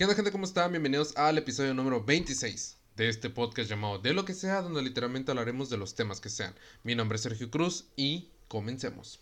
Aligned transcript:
¿Qué 0.00 0.04
onda 0.04 0.16
gente? 0.16 0.32
¿Cómo 0.32 0.46
están? 0.46 0.70
Bienvenidos 0.70 1.14
al 1.14 1.36
episodio 1.36 1.74
número 1.74 2.02
26 2.02 2.78
de 2.96 3.10
este 3.10 3.28
podcast 3.28 3.68
llamado 3.68 3.98
De 3.98 4.14
lo 4.14 4.24
que 4.24 4.32
sea, 4.32 4.62
donde 4.62 4.80
literalmente 4.80 5.30
hablaremos 5.30 5.68
de 5.68 5.76
los 5.76 5.94
temas 5.94 6.22
que 6.22 6.30
sean. 6.30 6.54
Mi 6.84 6.94
nombre 6.94 7.16
es 7.16 7.22
Sergio 7.22 7.50
Cruz 7.50 7.84
y 7.96 8.30
comencemos. 8.48 9.20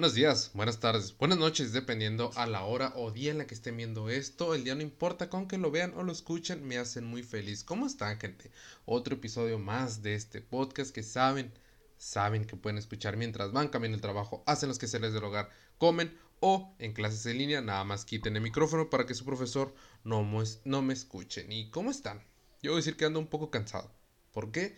Buenos 0.00 0.14
días, 0.14 0.50
buenas 0.54 0.80
tardes, 0.80 1.14
buenas 1.18 1.36
noches, 1.36 1.74
dependiendo 1.74 2.30
a 2.34 2.46
la 2.46 2.64
hora 2.64 2.94
o 2.96 3.10
día 3.10 3.32
en 3.32 3.36
la 3.36 3.46
que 3.46 3.52
estén 3.52 3.76
viendo 3.76 4.08
esto. 4.08 4.54
El 4.54 4.64
día 4.64 4.74
no 4.74 4.80
importa, 4.80 5.28
con 5.28 5.46
que 5.46 5.58
lo 5.58 5.70
vean 5.70 5.92
o 5.94 6.02
lo 6.02 6.10
escuchen, 6.10 6.66
me 6.66 6.78
hacen 6.78 7.04
muy 7.04 7.22
feliz. 7.22 7.64
¿Cómo 7.64 7.86
están, 7.86 8.18
gente? 8.18 8.50
Otro 8.86 9.16
episodio 9.16 9.58
más 9.58 10.00
de 10.00 10.14
este 10.14 10.40
podcast 10.40 10.90
que 10.90 11.02
saben, 11.02 11.52
saben 11.98 12.46
que 12.46 12.56
pueden 12.56 12.78
escuchar 12.78 13.18
mientras 13.18 13.52
van 13.52 13.68
cambiando 13.68 13.96
el 13.96 14.00
trabajo, 14.00 14.42
hacen 14.46 14.70
los 14.70 14.78
que 14.78 14.86
se 14.86 15.00
les 15.00 15.12
del 15.12 15.22
hogar, 15.22 15.50
comen 15.76 16.18
o 16.40 16.74
en 16.78 16.94
clases 16.94 17.26
en 17.26 17.36
línea. 17.36 17.60
Nada 17.60 17.84
más 17.84 18.06
quiten 18.06 18.36
el 18.36 18.42
micrófono 18.42 18.88
para 18.88 19.04
que 19.04 19.12
su 19.12 19.26
profesor 19.26 19.74
no, 20.02 20.26
no 20.64 20.80
me 20.80 20.94
escuche. 20.94 21.44
¿Y 21.46 21.68
cómo 21.68 21.90
están? 21.90 22.24
Yo 22.62 22.72
a 22.72 22.76
decir 22.76 22.96
que 22.96 23.04
ando 23.04 23.20
un 23.20 23.28
poco 23.28 23.50
cansado. 23.50 23.92
¿Por 24.32 24.50
qué? 24.50 24.74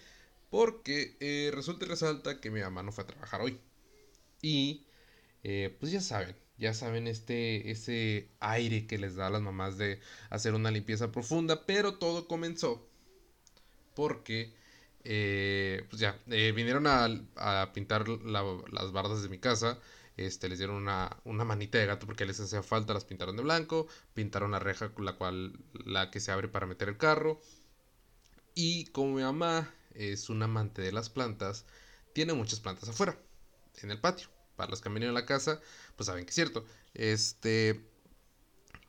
Porque 0.50 1.16
eh, 1.20 1.52
resulta 1.54 1.84
y 1.84 1.88
resalta 1.88 2.40
que 2.40 2.50
mi 2.50 2.60
mamá 2.60 2.82
no 2.82 2.90
fue 2.90 3.04
a 3.04 3.06
trabajar 3.06 3.40
hoy. 3.40 3.60
Y 4.42 4.84
eh, 5.44 5.76
pues 5.80 5.92
ya 5.92 6.00
saben, 6.00 6.36
ya 6.58 6.74
saben 6.74 7.06
este, 7.06 7.70
ese 7.70 8.30
aire 8.40 8.86
que 8.86 8.98
les 8.98 9.16
da 9.16 9.26
a 9.26 9.30
las 9.30 9.42
mamás 9.42 9.78
de 9.78 10.00
hacer 10.30 10.54
una 10.54 10.70
limpieza 10.70 11.10
profunda, 11.12 11.66
pero 11.66 11.98
todo 11.98 12.28
comenzó 12.28 12.88
porque, 13.94 14.54
eh, 15.04 15.86
pues 15.90 16.00
ya, 16.00 16.18
eh, 16.28 16.52
vinieron 16.52 16.86
a, 16.86 17.72
pintar 17.74 18.08
las 18.08 18.92
bardas 18.92 19.22
de 19.22 19.28
mi 19.28 19.38
casa, 19.38 19.78
este, 20.16 20.48
les 20.48 20.58
dieron 20.58 20.76
una, 20.76 21.16
una, 21.24 21.44
manita 21.44 21.78
de 21.78 21.86
gato 21.86 22.06
porque 22.06 22.26
les 22.26 22.40
hacía 22.40 22.62
falta, 22.62 22.94
las 22.94 23.04
pintaron 23.04 23.36
de 23.36 23.42
blanco, 23.42 23.86
pintaron 24.14 24.52
la 24.52 24.58
reja 24.58 24.94
con 24.94 25.04
la 25.04 25.14
cual, 25.14 25.58
la 25.84 26.10
que 26.10 26.20
se 26.20 26.32
abre 26.32 26.48
para 26.48 26.66
meter 26.66 26.88
el 26.88 26.98
carro, 26.98 27.40
y 28.54 28.86
como 28.86 29.14
mi 29.16 29.22
mamá 29.22 29.74
es 29.94 30.30
un 30.30 30.42
amante 30.42 30.82
de 30.82 30.92
las 30.92 31.10
plantas, 31.10 31.64
tiene 32.12 32.34
muchas 32.34 32.60
plantas 32.60 32.88
afuera, 32.88 33.18
en 33.82 33.90
el 33.90 34.00
patio 34.00 34.31
para 34.62 34.70
los 34.70 34.80
que 34.80 34.88
han 34.88 34.94
venido 34.94 35.10
a 35.10 35.14
la 35.14 35.26
casa, 35.26 35.60
pues 35.96 36.06
saben 36.06 36.24
que 36.24 36.30
es 36.30 36.36
cierto. 36.36 36.64
Este. 36.94 37.80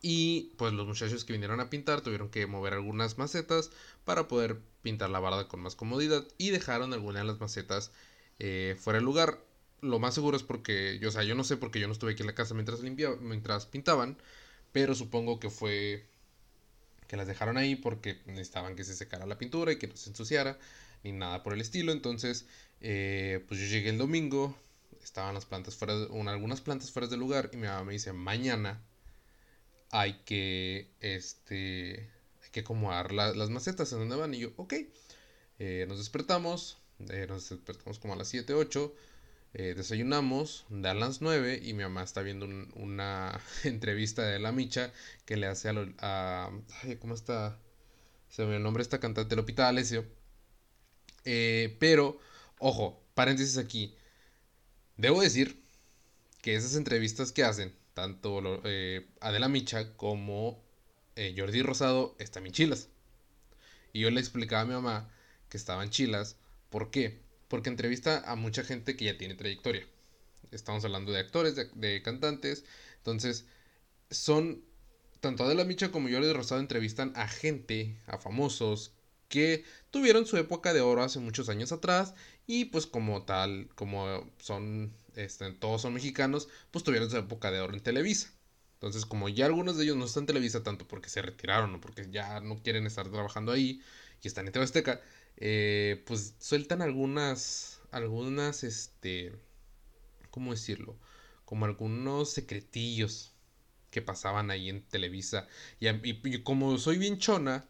Y 0.01 0.51
pues 0.57 0.71
los 0.73 0.85
muchachos 0.85 1.23
que 1.23 1.33
vinieron 1.33 1.59
a 1.61 1.71
pintar 1.71 2.01
tuvieron 2.01 2.29
que 2.29 2.45
mover 2.45 2.73
algunas 2.73 3.17
macetas 3.17 3.71
para 4.05 4.27
poder 4.27 4.59
pintar 4.83 5.09
la 5.09 5.19
barda 5.19 5.47
con 5.47 5.61
más 5.61 5.75
comodidad 5.75 6.27
y 6.37 6.51
dejaron 6.51 6.93
algunas 6.93 7.23
de 7.23 7.27
las 7.27 7.39
macetas 7.39 7.89
eh, 8.37 8.75
fuera 8.79 8.97
del 8.97 9.05
lugar. 9.05 9.39
Lo 9.81 9.97
más 9.97 10.13
seguro 10.13 10.37
es 10.37 10.43
porque, 10.43 10.99
yo, 11.01 11.09
o 11.09 11.11
sea, 11.11 11.23
yo 11.23 11.33
no 11.33 11.43
sé 11.43 11.57
porque 11.57 11.79
yo 11.79 11.87
no 11.87 11.93
estuve 11.93 12.11
aquí 12.11 12.21
en 12.21 12.27
la 12.27 12.35
casa 12.35 12.53
mientras, 12.53 12.81
limpiaba, 12.81 13.15
mientras 13.15 13.65
pintaban, 13.65 14.17
pero 14.71 14.93
supongo 14.93 15.39
que 15.39 15.49
fue 15.49 16.05
que 17.07 17.17
las 17.17 17.27
dejaron 17.27 17.57
ahí 17.57 17.75
porque 17.75 18.19
necesitaban 18.25 18.75
que 18.75 18.83
se 18.83 18.95
secara 18.95 19.25
la 19.25 19.37
pintura 19.39 19.71
y 19.71 19.77
que 19.77 19.87
no 19.87 19.95
se 19.95 20.09
ensuciara 20.09 20.59
ni 21.03 21.13
nada 21.13 21.43
por 21.43 21.53
el 21.53 21.61
estilo. 21.61 21.91
Entonces, 21.91 22.45
eh, 22.81 23.43
pues 23.47 23.59
yo 23.59 23.67
llegué 23.67 23.89
el 23.89 23.97
domingo, 23.97 24.57
estaban 25.03 25.33
las 25.33 25.45
plantas 25.45 25.75
fuera, 25.75 25.95
de, 25.95 26.07
algunas 26.29 26.61
plantas 26.61 26.91
fuera 26.91 27.07
de 27.07 27.17
lugar 27.17 27.49
y 27.53 27.57
mi 27.57 27.67
mamá 27.67 27.83
me 27.83 27.93
dice, 27.93 28.13
mañana 28.13 28.81
hay 29.91 30.13
que, 30.25 30.91
este, 31.01 32.09
hay 32.43 32.49
que 32.51 32.61
acomodar 32.61 33.11
las 33.11 33.49
macetas 33.49 33.91
en 33.93 33.99
donde 33.99 34.15
van. 34.15 34.33
Y 34.33 34.39
yo, 34.39 34.51
ok, 34.57 34.73
eh, 35.59 35.85
nos 35.87 35.99
despertamos, 35.99 36.77
eh, 37.09 37.27
nos 37.29 37.49
despertamos 37.49 37.99
como 37.99 38.13
a 38.13 38.17
las 38.17 38.27
7, 38.29 38.53
8, 38.53 38.95
eh, 39.53 39.73
desayunamos, 39.75 40.65
dan 40.69 40.99
las 40.99 41.21
9 41.21 41.59
y 41.61 41.73
mi 41.73 41.83
mamá 41.83 42.03
está 42.03 42.21
viendo 42.23 42.47
una 42.75 43.39
entrevista 43.63 44.23
de 44.23 44.39
La 44.39 44.51
Micha 44.51 44.91
que 45.25 45.37
le 45.37 45.45
hace 45.45 45.69
a, 45.69 45.73
a 45.99 46.51
ay, 46.81 46.95
¿cómo 46.95 47.13
está? 47.13 47.59
Se 48.29 48.45
me 48.45 48.55
el 48.55 48.63
nombre 48.63 48.81
esta 48.81 48.99
cantante, 48.99 49.35
Lopita 49.35 49.67
Alessio. 49.67 50.05
pero, 51.23 52.17
ojo, 52.57 53.03
paréntesis 53.13 53.57
aquí 53.57 53.95
Debo 54.97 55.21
decir 55.21 55.61
que 56.41 56.55
esas 56.55 56.75
entrevistas 56.75 57.31
que 57.31 57.43
hacen, 57.43 57.73
tanto 57.93 58.61
eh, 58.65 59.07
Adela 59.21 59.49
Micha 59.49 59.93
como 59.95 60.61
eh, 61.15 61.33
Jordi 61.37 61.61
Rosado, 61.61 62.15
están 62.19 62.43
bien 62.43 62.53
chilas. 62.53 62.89
Y 63.91 64.01
yo 64.01 64.09
le 64.11 64.19
explicaba 64.19 64.61
a 64.61 64.65
mi 64.65 64.73
mamá 64.73 65.09
que 65.49 65.57
estaban 65.57 65.89
chilas. 65.89 66.37
¿Por 66.69 66.91
qué? 66.91 67.19
Porque 67.47 67.69
entrevista 67.69 68.23
a 68.29 68.35
mucha 68.35 68.63
gente 68.63 68.95
que 68.95 69.05
ya 69.05 69.17
tiene 69.17 69.35
trayectoria. 69.35 69.85
Estamos 70.51 70.83
hablando 70.85 71.11
de 71.11 71.19
actores, 71.19 71.55
de, 71.55 71.65
de 71.75 72.01
cantantes. 72.01 72.65
Entonces, 72.97 73.45
son. 74.11 74.63
Tanto 75.21 75.43
Adela 75.45 75.63
Micha 75.63 75.91
como 75.91 76.09
Jordi 76.09 76.33
Rosado 76.33 76.59
entrevistan 76.59 77.13
a 77.15 77.27
gente, 77.29 77.95
a 78.07 78.17
famosos, 78.17 78.91
que 79.33 79.63
tuvieron 79.89 80.27
su 80.27 80.37
época 80.37 80.73
de 80.73 80.81
oro 80.81 81.01
hace 81.01 81.17
muchos 81.17 81.49
años 81.49 81.71
atrás 81.71 82.13
y 82.45 82.65
pues 82.65 82.85
como 82.85 83.23
tal, 83.23 83.67
como 83.73 84.31
son, 84.37 84.93
este, 85.15 85.51
todos 85.53 85.81
son 85.81 85.95
mexicanos, 85.95 86.49
pues 86.69 86.83
tuvieron 86.83 87.09
su 87.09 87.17
época 87.17 87.49
de 87.49 87.59
oro 87.59 87.73
en 87.73 87.81
Televisa. 87.81 88.31
Entonces, 88.75 89.07
como 89.07 89.29
ya 89.29 89.47
algunos 89.47 89.75
de 89.75 89.85
ellos 89.85 89.97
no 89.97 90.05
están 90.05 90.21
en 90.23 90.27
Televisa 90.27 90.61
tanto 90.61 90.87
porque 90.87 91.09
se 91.09 91.23
retiraron 91.23 91.73
o 91.73 91.81
porque 91.81 92.07
ya 92.11 92.41
no 92.41 92.61
quieren 92.61 92.85
estar 92.85 93.09
trabajando 93.09 93.51
ahí 93.51 93.81
y 94.21 94.27
están 94.27 94.45
en 94.45 94.53
TV 94.53 94.65
Azteca, 94.65 95.01
eh, 95.37 96.03
pues 96.05 96.35
sueltan 96.37 96.83
algunas, 96.83 97.81
algunas, 97.89 98.63
este, 98.63 99.33
¿cómo 100.29 100.51
decirlo? 100.51 100.95
Como 101.45 101.65
algunos 101.65 102.29
secretillos 102.29 103.33
que 103.89 104.03
pasaban 104.03 104.51
ahí 104.51 104.69
en 104.69 104.83
Televisa. 104.83 105.47
Y, 105.79 105.87
y 105.89 106.43
como 106.43 106.77
soy 106.77 106.99
bien 106.99 107.17
chona, 107.17 107.67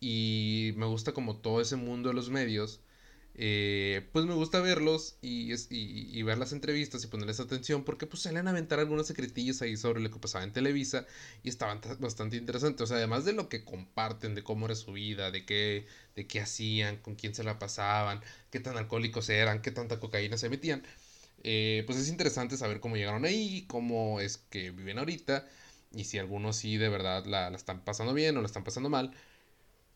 y 0.00 0.72
me 0.76 0.86
gusta 0.86 1.12
como 1.12 1.36
todo 1.38 1.60
ese 1.60 1.76
mundo 1.76 2.08
de 2.10 2.14
los 2.14 2.30
medios, 2.30 2.80
eh, 3.34 4.08
pues 4.12 4.24
me 4.26 4.34
gusta 4.34 4.60
verlos 4.60 5.16
y, 5.22 5.52
y, 5.70 6.22
ver 6.22 6.36
las 6.36 6.52
entrevistas 6.52 7.04
y 7.04 7.06
ponerles 7.06 7.40
atención 7.40 7.84
porque 7.84 8.06
pues 8.06 8.22
salen 8.22 8.46
a 8.48 8.50
aventar 8.50 8.80
algunos 8.80 9.06
secretillos 9.06 9.62
ahí 9.62 9.76
sobre 9.76 10.00
lo 10.00 10.10
que 10.10 10.18
pasaba 10.18 10.44
en 10.44 10.52
Televisa 10.52 11.06
y 11.42 11.48
estaban 11.48 11.80
bastante 12.00 12.36
interesantes, 12.36 12.82
o 12.82 12.86
sea, 12.88 12.96
además 12.98 13.24
de 13.24 13.32
lo 13.32 13.48
que 13.48 13.64
comparten, 13.64 14.34
de 14.34 14.42
cómo 14.42 14.66
era 14.66 14.74
su 14.74 14.92
vida, 14.92 15.30
de 15.30 15.44
qué, 15.46 15.86
de 16.16 16.26
qué 16.26 16.40
hacían, 16.40 16.96
con 16.98 17.14
quién 17.14 17.34
se 17.34 17.44
la 17.44 17.58
pasaban, 17.58 18.20
qué 18.50 18.60
tan 18.60 18.76
alcohólicos 18.76 19.28
eran, 19.30 19.62
qué 19.62 19.70
tanta 19.70 20.00
cocaína 20.00 20.36
se 20.36 20.48
metían, 20.50 20.82
eh, 21.42 21.84
pues 21.86 21.98
es 21.98 22.08
interesante 22.08 22.56
saber 22.56 22.80
cómo 22.80 22.96
llegaron 22.96 23.24
ahí, 23.24 23.64
cómo 23.68 24.20
es 24.20 24.38
que 24.38 24.70
viven 24.70 24.98
ahorita 24.98 25.46
y 25.92 26.04
si 26.04 26.18
algunos 26.18 26.56
sí 26.56 26.76
de 26.76 26.88
verdad 26.88 27.24
la, 27.26 27.50
la 27.50 27.56
están 27.56 27.84
pasando 27.84 28.12
bien 28.14 28.36
o 28.36 28.40
la 28.40 28.46
están 28.46 28.64
pasando 28.64 28.90
mal. 28.90 29.12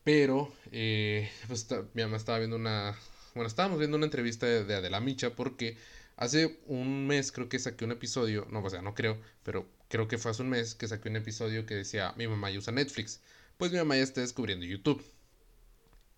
Pero, 0.05 0.53
eh, 0.71 1.31
pues 1.47 1.67
mi 1.95 2.03
mamá 2.03 2.17
estaba 2.17 2.37
viendo 2.37 2.55
una. 2.57 2.95
Bueno, 3.33 3.47
estábamos 3.47 3.79
viendo 3.79 3.97
una 3.97 4.05
entrevista 4.05 4.45
de, 4.45 4.75
Adela 4.75 5.01
Micha 5.01 5.35
porque 5.35 5.77
hace 6.15 6.59
un 6.67 7.07
mes 7.07 7.31
creo 7.31 7.49
que 7.49 7.57
saqué 7.57 7.85
un 7.85 7.91
episodio. 7.91 8.47
No, 8.51 8.63
o 8.63 8.69
sea, 8.69 8.83
no 8.83 8.93
creo, 8.93 9.19
pero 9.43 9.67
creo 9.89 10.07
que 10.07 10.19
fue 10.19 10.29
hace 10.29 10.43
un 10.43 10.49
mes 10.49 10.75
que 10.75 10.87
saqué 10.87 11.09
un 11.09 11.15
episodio 11.15 11.65
que 11.65 11.73
decía: 11.73 12.13
Mi 12.17 12.27
mamá 12.27 12.51
ya 12.51 12.59
usa 12.59 12.71
Netflix. 12.71 13.19
Pues 13.57 13.71
mi 13.71 13.79
mamá 13.79 13.95
ya 13.97 14.03
está 14.03 14.21
descubriendo 14.21 14.65
YouTube. 14.65 15.03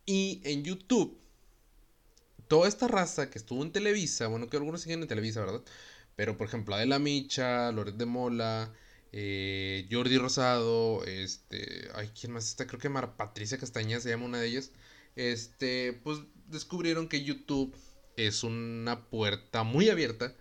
Y 0.06 0.42
en 0.44 0.64
YouTube, 0.66 1.18
toda 2.50 2.68
esta 2.68 2.90
raza 2.90 3.30
que 3.30 3.38
estuvo 3.40 3.64
en 3.64 3.72
Televisa, 3.72 4.28
bueno, 4.28 4.50
que 4.50 4.58
algunos 4.58 4.81
siguen 4.81 5.02
en 5.02 5.08
Televisa, 5.08 5.42
¿verdad? 5.42 5.62
Pero 6.18 6.38
por 6.38 6.48
ejemplo, 6.48 6.75
Adela 6.75 7.00
Micha, 7.00 7.72
Loret 7.72 7.96
de 7.96 8.06
Mola, 8.06 8.74
eh, 9.12 9.88
Jordi 9.91 10.18
Rosado, 10.18 11.04
este, 11.06 11.89
ay, 11.95 12.12
¿quién 12.19 12.33
más 12.33 12.48
está? 12.50 12.68
Creo 12.68 12.80
que 12.80 12.89
Mara 12.89 13.18
Patricia 13.18 13.57
Castaña 13.57 14.00
se 14.00 14.09
llama 14.09 14.25
una 14.25 14.39
de 14.39 14.48
ellas. 14.48 14.71
Este, 15.15 15.94
pues 16.04 16.19
descubrieron 16.48 17.07
que 17.09 17.24
YouTube 17.24 17.75
es 18.15 18.44
una 18.44 19.06
puerta 19.09 19.63
muy 19.63 19.89
abierta 19.89 20.36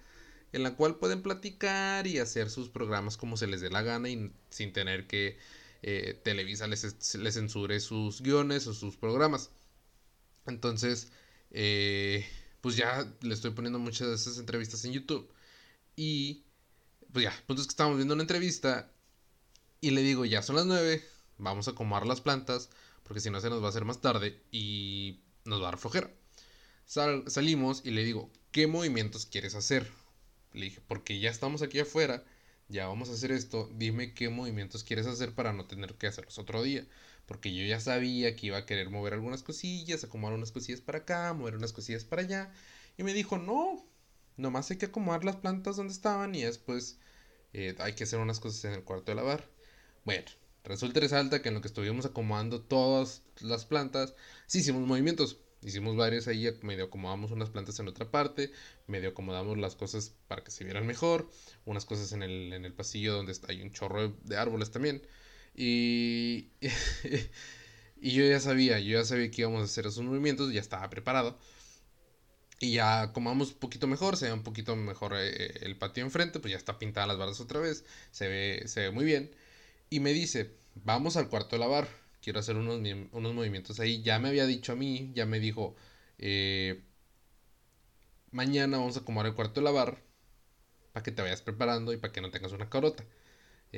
en 0.53 0.63
la 0.63 0.75
cual 0.77 0.97
pueden 0.97 1.23
platicar 1.23 2.07
y 2.07 2.19
hacer 2.19 2.51
sus 2.51 2.69
programas 2.69 3.17
como 3.17 3.37
se 3.37 3.47
les 3.47 3.61
dé 3.61 3.71
la 3.71 3.83
gana 3.83 4.09
y 4.09 4.33
sin 4.51 4.73
tener 4.73 5.07
que 5.07 5.39
eh, 5.83 6.19
Televisa 6.25 6.67
les, 6.67 7.15
les, 7.17 7.35
censure 7.35 7.79
sus 7.81 8.23
guiones 8.23 8.67
o 8.67 8.75
sus 8.75 8.97
programas. 8.97 9.51
Entonces, 10.47 11.13
eh, 11.51 12.27
pues 12.61 12.77
ya 12.77 13.13
le 13.21 13.35
estoy 13.35 13.51
poniendo 13.53 13.79
muchas 13.79 14.09
de 14.09 14.15
esas 14.15 14.39
entrevistas 14.39 14.85
en 14.85 14.93
YouTube 14.93 15.31
y 15.97 16.46
pues 17.13 17.25
ya, 17.25 17.33
punto 17.47 17.63
es 17.63 17.69
que 17.69 17.73
estábamos 17.73 17.99
viendo 17.99 18.15
una 18.15 18.23
entrevista 18.23 18.91
y 19.81 19.91
le 19.91 20.03
digo, 20.03 20.25
ya 20.25 20.43
son 20.43 20.57
las 20.57 20.67
9, 20.67 21.05
vamos 21.39 21.69
a 21.69 21.73
acomodar 21.73 22.07
las 22.07 22.21
plantas, 22.21 22.71
porque 23.03 23.21
si 23.21 23.31
no 23.31 23.41
se 23.41 23.51
nos 23.51 23.63
va 23.63 23.67
a 23.67 23.71
hacer 23.71 23.85
más 23.85 24.01
tarde 24.01 24.43
y 24.51 25.21
nos 25.45 25.61
va 25.61 25.69
a 25.69 25.71
dar 25.73 25.79
flojera. 25.79 26.11
salimos 26.87 27.83
y 27.85 27.91
le 27.91 28.05
digo, 28.05 28.31
¿qué 28.53 28.67
movimientos 28.67 29.27
quieres 29.27 29.55
hacer? 29.55 29.91
Le 30.53 30.67
dije, 30.67 30.81
porque 30.89 31.21
ya 31.21 31.31
estamos 31.31 31.63
aquí 31.63 31.79
afuera, 31.79 32.25
ya 32.69 32.89
vamos 32.89 33.11
a 33.11 33.13
hacer 33.13 33.33
esto, 33.33 33.71
dime 33.75 34.15
qué 34.15 34.29
movimientos 34.29 34.83
quieres 34.85 35.07
hacer 35.07 35.35
para 35.35 35.53
no 35.53 35.67
tener 35.67 35.95
que 35.95 36.07
hacerlos 36.07 36.39
otro 36.39 36.63
día. 36.63 36.87
Porque 37.27 37.55
yo 37.55 37.65
ya 37.65 37.81
sabía 37.81 38.37
que 38.37 38.47
iba 38.49 38.59
a 38.59 38.67
querer 38.67 38.91
mover 38.91 39.15
algunas 39.15 39.43
cosillas, 39.43 40.05
acomodar 40.05 40.37
unas 40.37 40.53
cosillas 40.53 40.81
para 40.81 40.99
acá, 40.99 41.33
mover 41.35 41.57
unas 41.57 41.73
cosillas 41.73 42.05
para 42.05 42.23
allá. 42.23 42.53
Y 42.97 43.03
me 43.03 43.13
dijo, 43.15 43.39
no, 43.39 43.85
nomás 44.37 44.71
hay 44.71 44.79
que 44.79 44.87
acomodar 44.87 45.25
las 45.25 45.37
plantas 45.37 45.77
donde 45.77 45.93
estaban 45.93 46.35
y 46.35 46.43
después 46.43 46.99
eh, 47.53 47.75
hay 47.79 47.95
que 47.95 48.05
hacer 48.05 48.19
unas 48.19 48.41
cosas 48.41 48.65
en 48.67 48.73
el 48.73 48.85
cuarto 48.85 49.13
de 49.13 49.17
lavar. 49.17 49.49
Bueno, 50.05 50.25
resulta 50.65 51.01
resalta 51.01 51.43
que 51.43 51.49
en 51.49 51.55
lo 51.55 51.61
que 51.61 51.69
estuvimos 51.69 52.07
acomodando 52.07 52.61
todas 52.61 53.23
las 53.41 53.65
plantas, 53.65 54.15
sí 54.47 54.59
hicimos 54.59 54.87
movimientos. 54.87 55.39
Hicimos 55.63 55.97
varios 55.97 56.29
ahí, 56.29 56.49
medio 56.63 56.85
acomodamos 56.85 57.33
unas 57.33 57.51
plantas 57.51 57.81
en 57.81 57.89
otra 57.89 58.11
parte, 58.11 58.53
medio 58.87 59.09
acomodamos 59.09 59.59
las 59.59 59.75
cosas 59.75 60.13
para 60.29 60.45
que 60.45 60.51
se 60.51 60.65
vieran 60.65 60.87
mejor, 60.87 61.29
unas 61.65 61.85
cosas 61.85 62.13
en 62.13 62.23
el, 62.23 62.53
en 62.53 62.65
el 62.65 62.73
pasillo 62.73 63.15
donde 63.15 63.35
hay 63.49 63.63
un 63.63 63.73
chorro 63.73 64.11
de 64.23 64.37
árboles 64.37 64.71
también. 64.71 65.03
Y, 65.57 66.51
y 68.01 68.13
yo 68.13 68.25
ya 68.27 68.39
sabía, 68.41 68.79
yo 68.79 68.99
ya 68.99 69.05
sabía 69.05 69.31
que 69.31 69.43
íbamos 69.43 69.63
a 69.63 69.65
hacer 69.65 69.87
esos 69.87 70.05
movimientos, 70.05 70.53
ya 70.53 70.61
estaba 70.61 70.89
preparado. 70.91 71.39
Y 72.61 72.73
ya 72.75 73.03
acomodamos 73.03 73.53
un 73.53 73.59
poquito 73.59 73.87
mejor, 73.87 74.17
se 74.17 74.27
ve 74.27 74.33
un 74.33 74.43
poquito 74.43 74.77
mejor 74.77 75.15
eh, 75.17 75.59
el 75.63 75.77
patio 75.77 76.05
enfrente, 76.05 76.41
pues 76.41 76.53
ya 76.53 76.57
está 76.59 76.79
pintada 76.79 77.07
las 77.07 77.19
barras 77.19 77.41
otra 77.41 77.61
vez, 77.61 77.85
se 78.11 78.29
ve, 78.29 78.63
se 78.67 78.81
ve 78.83 78.91
muy 78.91 79.05
bien. 79.05 79.31
Y 79.91 80.01
me 80.01 80.13
dice, 80.13 80.57
vamos 80.77 81.17
al 81.17 81.29
cuarto 81.29 81.57
de 81.57 81.61
lavar 81.61 81.89
quiero 82.27 82.41
hacer 82.41 82.57
unos, 82.57 82.81
unos 83.13 83.35
movimientos 83.35 83.79
ahí. 83.81 84.03
Ya 84.03 84.19
me 84.19 84.29
había 84.29 84.47
dicho 84.47 84.73
a 84.73 84.77
mí, 84.77 85.13
ya 85.15 85.27
me 85.27 85.39
dijo, 85.41 85.77
eh, 86.19 86.83
mañana 88.31 88.79
vamos 88.79 88.97
a 88.97 89.01
acomodar 89.01 89.27
el 89.27 89.35
cuarto 89.35 89.61
de 89.61 89.65
lavar 89.65 90.03
para 90.93 91.05
que 91.05 91.13
te 91.13 91.23
vayas 91.23 91.43
preparando 91.43 91.93
y 91.93 91.99
para 91.99 92.13
que 92.13 92.21
no 92.21 92.31
tengas 92.31 92.53
una 92.53 92.69
carota. 92.71 93.05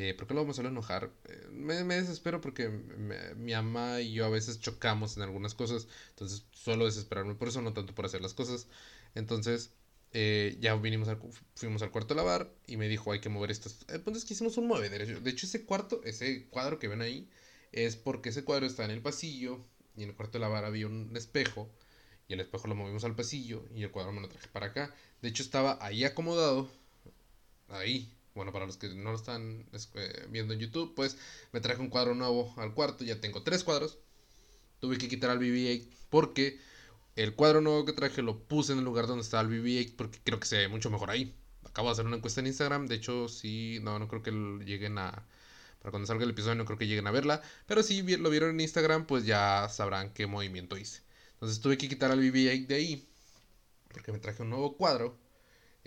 Eh, 0.00 0.14
¿Por 0.14 0.28
qué 0.28 0.34
lo 0.34 0.42
vamos 0.42 0.56
a 0.60 0.62
enojar? 0.62 1.10
Eh, 1.24 1.48
me, 1.50 1.82
desespero 1.96 2.40
porque 2.40 2.68
mi 2.68 3.52
mamá 3.52 4.00
y 4.00 4.12
yo 4.12 4.26
a 4.26 4.28
veces 4.28 4.60
chocamos 4.60 5.16
en 5.16 5.24
algunas 5.24 5.56
cosas. 5.56 5.88
Entonces 6.10 6.44
suelo 6.52 6.84
desesperarme 6.84 7.34
por 7.34 7.48
eso, 7.48 7.62
no 7.62 7.72
tanto 7.72 7.96
por 7.96 8.06
hacer 8.06 8.20
las 8.22 8.32
cosas. 8.32 8.68
Entonces 9.16 9.72
eh, 10.12 10.56
ya 10.60 10.76
vinimos 10.76 11.08
al, 11.08 11.18
fuimos 11.56 11.82
al 11.82 11.90
cuarto 11.90 12.14
a 12.14 12.16
lavar 12.16 12.48
y 12.68 12.76
me 12.76 12.88
dijo 12.88 13.10
hay 13.10 13.18
que 13.18 13.28
mover 13.28 13.50
estos. 13.50 13.78
El 13.88 14.00
punto 14.00 14.20
es 14.20 14.24
que 14.24 14.34
hicimos 14.34 14.56
un 14.56 14.68
movedero. 14.68 15.20
De 15.20 15.30
hecho 15.30 15.46
ese 15.46 15.64
cuarto, 15.64 16.00
ese 16.04 16.46
cuadro 16.46 16.78
que 16.78 16.86
ven 16.86 17.02
ahí, 17.02 17.28
es 17.72 17.96
porque 17.96 18.28
ese 18.28 18.44
cuadro 18.44 18.66
está 18.66 18.84
en 18.84 18.92
el 18.92 19.02
pasillo 19.02 19.58
y 19.96 20.04
en 20.04 20.10
el 20.10 20.14
cuarto 20.14 20.38
de 20.38 20.42
lavar 20.42 20.64
había 20.64 20.86
un 20.86 21.16
espejo 21.16 21.68
y 22.28 22.34
el 22.34 22.40
espejo 22.40 22.68
lo 22.68 22.76
movimos 22.76 23.02
al 23.02 23.16
pasillo 23.16 23.64
y 23.74 23.82
el 23.82 23.90
cuadro 23.90 24.12
me 24.12 24.20
lo 24.20 24.28
traje 24.28 24.46
para 24.52 24.66
acá. 24.66 24.94
De 25.22 25.28
hecho 25.28 25.42
estaba 25.42 25.76
ahí 25.80 26.04
acomodado, 26.04 26.70
ahí. 27.68 28.12
Bueno, 28.38 28.52
para 28.52 28.66
los 28.66 28.76
que 28.76 28.88
no 28.90 29.10
lo 29.10 29.16
están 29.16 29.66
eh, 29.72 30.26
viendo 30.30 30.54
en 30.54 30.60
YouTube, 30.60 30.94
pues 30.94 31.18
me 31.50 31.60
traje 31.60 31.80
un 31.80 31.88
cuadro 31.88 32.14
nuevo 32.14 32.54
al 32.56 32.72
cuarto. 32.72 33.02
Ya 33.02 33.20
tengo 33.20 33.42
tres 33.42 33.64
cuadros. 33.64 33.98
Tuve 34.78 34.96
que 34.96 35.08
quitar 35.08 35.30
al 35.30 35.40
BB-8 35.40 35.88
porque 36.08 36.60
el 37.16 37.34
cuadro 37.34 37.60
nuevo 37.60 37.84
que 37.84 37.92
traje 37.92 38.22
lo 38.22 38.38
puse 38.44 38.74
en 38.74 38.78
el 38.78 38.84
lugar 38.84 39.08
donde 39.08 39.24
estaba 39.24 39.42
el 39.42 39.48
BB-8 39.48 39.96
porque 39.96 40.20
creo 40.22 40.38
que 40.38 40.46
se 40.46 40.56
ve 40.58 40.68
mucho 40.68 40.88
mejor 40.88 41.10
ahí. 41.10 41.34
Acabo 41.64 41.88
de 41.88 41.94
hacer 41.94 42.06
una 42.06 42.16
encuesta 42.16 42.40
en 42.40 42.46
Instagram. 42.46 42.86
De 42.86 42.94
hecho, 42.94 43.28
sí, 43.28 43.80
no, 43.82 43.98
no 43.98 44.06
creo 44.06 44.22
que 44.22 44.30
lleguen 44.30 44.98
a 44.98 45.26
para 45.80 45.90
cuando 45.90 46.06
salga 46.06 46.22
el 46.22 46.30
episodio 46.30 46.54
no 46.54 46.64
creo 46.64 46.78
que 46.78 46.86
lleguen 46.86 47.08
a 47.08 47.10
verla. 47.10 47.42
Pero 47.66 47.82
si 47.82 48.02
lo 48.02 48.30
vieron 48.30 48.50
en 48.50 48.60
Instagram, 48.60 49.06
pues 49.08 49.26
ya 49.26 49.68
sabrán 49.68 50.12
qué 50.12 50.28
movimiento 50.28 50.78
hice. 50.78 51.02
Entonces 51.32 51.60
tuve 51.60 51.76
que 51.76 51.88
quitar 51.88 52.12
al 52.12 52.20
BB-8 52.20 52.66
de 52.68 52.74
ahí. 52.76 53.08
Porque 53.92 54.12
me 54.12 54.20
traje 54.20 54.42
un 54.42 54.50
nuevo 54.50 54.76
cuadro. 54.76 55.18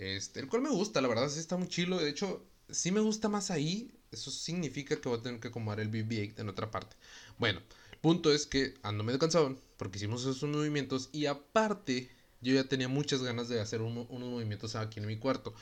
Este, 0.02 0.40
el 0.40 0.48
cual 0.48 0.62
me 0.62 0.70
gusta, 0.70 1.00
la 1.00 1.08
verdad 1.08 1.28
sí 1.28 1.38
está 1.38 1.56
muy 1.56 1.68
chilo. 1.68 1.98
De 1.98 2.10
hecho, 2.10 2.44
si 2.70 2.90
me 2.90 3.00
gusta 3.00 3.28
más 3.28 3.50
ahí. 3.50 3.92
Eso 4.10 4.30
significa 4.30 5.00
que 5.00 5.08
voy 5.08 5.18
a 5.18 5.22
tener 5.22 5.40
que 5.40 5.48
acomodar 5.48 5.80
el 5.80 5.90
BB-8 5.90 6.40
en 6.40 6.48
otra 6.50 6.70
parte. 6.70 6.96
Bueno, 7.38 7.62
el 7.92 7.98
punto 7.98 8.30
es 8.30 8.46
que 8.46 8.74
ando 8.82 9.04
medio 9.04 9.18
cansado. 9.18 9.56
Porque 9.78 9.96
hicimos 9.96 10.22
esos 10.22 10.42
movimientos. 10.42 11.08
Y 11.12 11.26
aparte, 11.26 12.10
yo 12.42 12.52
ya 12.52 12.64
tenía 12.64 12.88
muchas 12.88 13.22
ganas 13.22 13.48
de 13.48 13.60
hacer 13.60 13.80
unos 13.80 14.06
movimientos 14.10 14.76
aquí 14.76 15.00
en 15.00 15.06
mi 15.06 15.16
cuarto. 15.16 15.54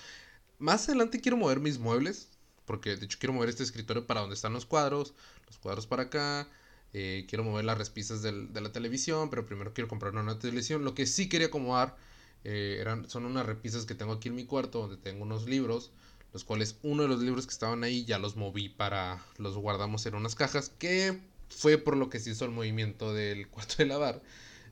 Más 0.59 0.89
adelante 0.89 1.21
quiero 1.21 1.37
mover 1.37 1.61
mis 1.61 1.79
muebles 1.79 2.29
porque 2.71 2.95
de 2.95 3.05
hecho 3.05 3.19
quiero 3.19 3.33
mover 3.33 3.49
este 3.49 3.65
escritorio 3.65 4.07
para 4.07 4.21
donde 4.21 4.37
están 4.37 4.53
los 4.53 4.65
cuadros, 4.65 5.13
los 5.49 5.59
cuadros 5.59 5.89
para 5.89 6.05
acá, 6.05 6.49
eh, 6.93 7.27
quiero 7.29 7.43
mover 7.43 7.65
las 7.65 7.77
respisas 7.77 8.23
de 8.23 8.61
la 8.61 8.71
televisión, 8.71 9.29
pero 9.29 9.45
primero 9.45 9.75
quiero 9.75 9.89
comprar 9.89 10.13
una 10.13 10.23
nueva 10.23 10.39
televisión. 10.39 10.85
Lo 10.85 10.95
que 10.95 11.05
sí 11.07 11.29
quería 11.29 11.49
acomodar 11.49 11.97
eh, 12.45 12.79
eran, 12.81 13.09
son 13.09 13.27
unas 13.27 13.47
repisas 13.47 13.87
que 13.87 13.95
tengo 13.95 14.13
aquí 14.13 14.29
en 14.29 14.35
mi 14.35 14.45
cuarto, 14.45 14.81
donde 14.81 14.97
tengo 14.97 15.23
unos 15.23 15.47
libros, 15.47 15.93
los 16.33 16.45
cuales 16.45 16.79
uno 16.83 17.03
de 17.03 17.09
los 17.09 17.21
libros 17.21 17.47
que 17.47 17.53
estaban 17.53 17.85
ahí 17.85 18.05
ya 18.05 18.19
los 18.19 18.37
moví 18.37 18.69
para, 18.69 19.25
los 19.39 19.57
guardamos 19.57 20.07
en 20.07 20.15
unas 20.15 20.35
cajas, 20.35 20.71
que 20.71 21.21
fue 21.49 21.79
por 21.79 21.97
lo 21.97 22.09
que 22.11 22.21
se 22.21 22.31
hizo 22.31 22.45
el 22.45 22.53
movimiento 22.53 23.13
del 23.13 23.49
cuarto 23.51 23.75
de 23.79 23.87
lavar, 23.87 24.23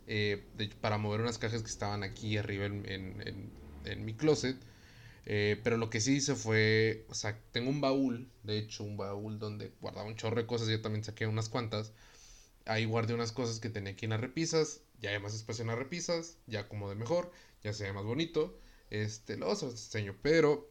eh, 0.06 0.44
para 0.81 0.99
mover 0.99 1.20
unas 1.20 1.38
cajas 1.38 1.62
que 1.62 1.70
estaban 1.70 2.03
aquí 2.03 2.37
arriba 2.37 2.67
en, 2.67 3.53
en 3.85 4.05
mi 4.05 4.15
closet 4.15 4.56
eh, 5.31 5.61
pero 5.62 5.76
lo 5.76 5.91
que 5.91 6.00
sí 6.00 6.15
hice 6.15 6.35
fue, 6.35 7.05
o 7.11 7.12
tengo 7.53 7.69
un 7.69 7.82
baúl, 7.82 8.31
de 8.44 8.56
hecho, 8.56 8.82
un 8.82 8.97
baúl 8.97 9.38
donde 9.38 9.73
guardaba 9.79 10.09
un 10.09 10.17
chorro 10.17 10.37
de 10.37 10.47
cosas, 10.47 10.69
yo 10.69 10.81
también 10.81 11.05
saqué 11.05 11.26
unas 11.26 11.50
cuantas. 11.50 11.93
Ahí 12.65 12.87
guardé 12.87 13.12
unas 13.12 13.32
cosas 13.32 13.61
que 13.61 13.69
tenía 13.69 13.93
aquí 13.93 14.06
en 14.06 14.12
las 14.12 14.23
repisas, 14.23 14.81
ya 15.00 15.11
hay 15.11 15.21
más 15.21 15.35
espacio 15.35 15.62
en 15.62 15.69
las 15.69 15.79
repisas, 15.79 16.39
ya 16.47 16.69
como 16.69 16.89
de 16.89 16.95
mejor, 16.95 17.31
ya 17.62 17.73
se 17.73 17.85
ve 17.85 17.93
más 17.93 18.05
bonito. 18.05 18.59
Este, 18.91 19.37
lo 19.37 19.50
os 19.50 19.62
enseño, 19.62 20.17
pero 20.23 20.71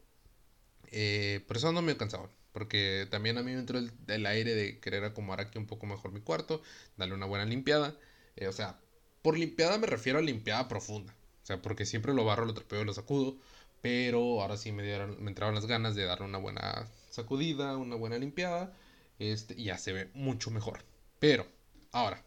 eh, 0.92 1.44
por 1.48 1.58
eso 1.58 1.70
ando 1.70 1.82
medio 1.82 1.98
cansado. 1.98 2.30
Porque 2.52 3.08
también 3.12 3.38
a 3.38 3.44
mí 3.44 3.52
me 3.52 3.60
entró 3.60 3.78
el, 3.80 4.26
aire 4.26 4.56
de 4.56 4.80
querer 4.80 5.04
acomodar 5.04 5.42
aquí 5.42 5.60
un 5.60 5.68
poco 5.68 5.86
mejor 5.86 6.12
mi 6.12 6.22
cuarto, 6.22 6.62
darle 6.98 7.14
una 7.14 7.28
buena 7.28 7.46
limpiada. 7.46 7.96
Eh, 8.36 8.48
o 8.48 8.52
sea, 8.52 8.80
por 9.22 9.38
limpiada 9.38 9.78
me 9.78 9.88
refiero 9.88 10.20
a 10.20 10.22
limpiada 10.24 10.68
profunda. 10.68 11.14
O 11.44 11.46
sea, 11.46 11.62
porque 11.62 11.86
siempre 11.86 12.14
lo 12.14 12.26
barro, 12.26 12.46
lo 12.46 12.54
trapeo, 12.54 12.84
lo 12.84 12.94
sacudo. 12.94 13.38
Pero 13.82 14.42
ahora 14.42 14.58
sí 14.58 14.72
me, 14.72 14.84
dieron, 14.84 15.24
me 15.24 15.30
entraron 15.30 15.54
las 15.56 15.68
ganas 15.68 15.96
de 15.96 16.06
darle 16.06 16.26
una 16.26 16.40
buena 16.40 16.88
sacudida, 17.12 17.78
una 17.78 17.96
buena 17.96 18.18
limpiada. 18.18 18.76
Este, 19.20 19.54
y 19.56 19.66
ya 19.66 19.78
se 19.78 19.94
ve 19.94 20.10
mucho 20.16 20.50
mejor. 20.52 20.84
Pero, 21.20 21.46
ahora, 21.92 22.24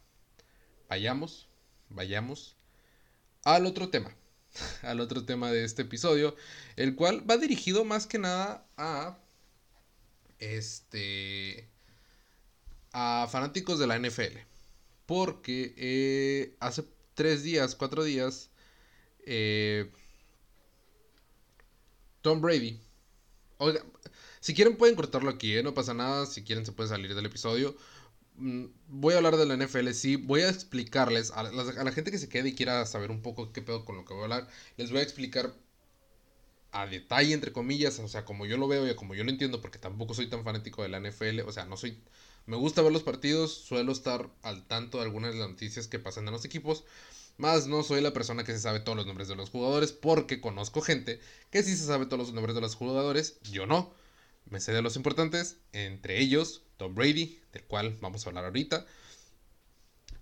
vayamos, 0.89 1.50
vayamos 1.91 2.57
al 3.45 3.67
otro 3.67 3.91
tema. 3.91 4.15
al 4.83 5.01
otro 5.01 5.25
tema 5.25 5.51
de 5.51 5.65
este 5.65 5.83
episodio. 5.83 6.37
El 6.77 6.95
cual 6.95 7.29
va 7.29 7.37
dirigido 7.37 7.85
más 7.85 8.07
que 8.07 8.19
nada 8.19 8.67
a. 8.77 9.19
Este. 10.39 11.69
A 12.93 13.29
fanáticos 13.31 13.79
de 13.79 13.87
la 13.87 13.99
NFL. 13.99 14.39
Porque 15.07 15.75
eh, 15.77 16.57
hace 16.61 16.85
tres 17.15 17.43
días, 17.43 17.75
cuatro 17.75 18.05
días. 18.05 18.51
Eh, 19.27 19.91
Tom 22.23 22.41
Brady. 22.41 22.81
Si 24.41 24.55
quieren 24.55 24.77
pueden 24.77 24.97
cortarlo 24.97 25.31
aquí, 25.31 25.57
¿eh? 25.57 25.63
no 25.63 25.75
pasa 25.75 25.95
nada. 25.95 26.27
Si 26.27 26.43
quieren 26.43 26.65
se 26.65 26.73
puede 26.73 26.89
salir 26.89 27.15
del 27.15 27.27
episodio. 27.27 27.77
Mm, 28.41 28.67
voy 28.89 29.15
a 29.15 29.19
hablar 29.19 29.37
de 29.37 29.45
la 29.47 29.55
NFL, 29.55 29.93
sí. 29.93 30.17
Voy 30.17 30.41
a 30.43 30.49
explicarles 30.49 31.31
a 31.33 31.43
la, 31.43 31.93
gente 31.93 32.11
que 32.11 32.19
se 32.19 32.29
quede 32.29 32.49
y 32.49 32.55
quiera 32.55 32.87
saber 32.87 33.11
un 33.11 33.21
poco 33.23 33.53
qué 33.53 33.61
pedo 33.63 33.85
con 33.85 33.97
lo 33.97 34.05
que 34.05 34.15
voy 34.15 34.23
a 34.23 34.25
hablar. 34.25 34.49
Les 34.79 34.91
voy 34.91 35.01
a 35.01 35.03
explicar 35.03 35.55
a 36.73 36.87
detalle, 36.87 37.35
entre 37.35 37.53
comillas, 37.53 37.99
o 37.99 38.09
sea, 38.09 38.25
como 38.25 38.47
yo 38.47 38.57
lo 38.57 38.69
veo 38.69 38.89
y 38.89 38.95
como 38.95 39.15
yo 39.15 39.25
lo 39.25 39.31
entiendo, 39.31 39.61
porque 39.61 39.79
tampoco 39.79 40.15
soy 40.15 40.29
tan 40.29 40.45
fanático 40.45 40.83
de 40.83 40.89
la 40.89 41.01
NFL, 41.01 41.41
o 41.41 41.53
sea, 41.53 41.65
no 41.67 41.77
soy... 41.77 41.99
Me 42.47 42.57
gusta 42.57 42.83
ver 42.83 42.93
los 42.93 43.03
partidos, 43.03 43.55
suelo 43.55 43.93
estar 43.93 44.31
al 44.43 44.67
tanto 44.67 44.99
de 44.99 45.05
algunas 45.05 45.35
de 45.35 45.41
las 45.41 45.51
noticias 45.51 45.89
que 45.89 45.99
pasan 45.99 46.27
en 46.27 46.33
los 46.33 46.45
equipos, 46.45 46.85
más 47.39 47.67
no 47.67 47.83
soy 47.83 48.01
la 48.01 48.13
persona 48.13 48.45
que 48.45 48.53
se 48.53 48.61
sabe 48.61 48.81
todos 48.81 48.97
los 48.97 49.07
nombres 49.07 49.29
de 49.29 49.37
los 49.37 49.51
jugadores 49.51 49.93
porque 49.93 50.41
conozco 50.41 50.81
gente 50.81 51.21
que 51.51 51.63
sí 51.63 51.77
se 51.77 51.87
sabe 51.87 52.07
todos 52.07 52.19
los 52.19 52.33
nombres 52.33 52.55
de 52.55 52.61
los 52.61 52.77
jugadores, 52.77 53.39
yo 53.51 53.67
no. 53.67 53.93
Me 54.47 54.61
sé 54.61 54.73
de 54.73 54.83
los 54.83 54.97
importantes, 54.97 55.59
entre 55.73 56.21
ellos 56.21 56.63
Tom 56.81 56.95
Brady, 56.95 57.39
del 57.53 57.63
cual 57.65 57.99
vamos 58.01 58.25
a 58.25 58.31
hablar 58.31 58.47
ahorita. 58.47 58.87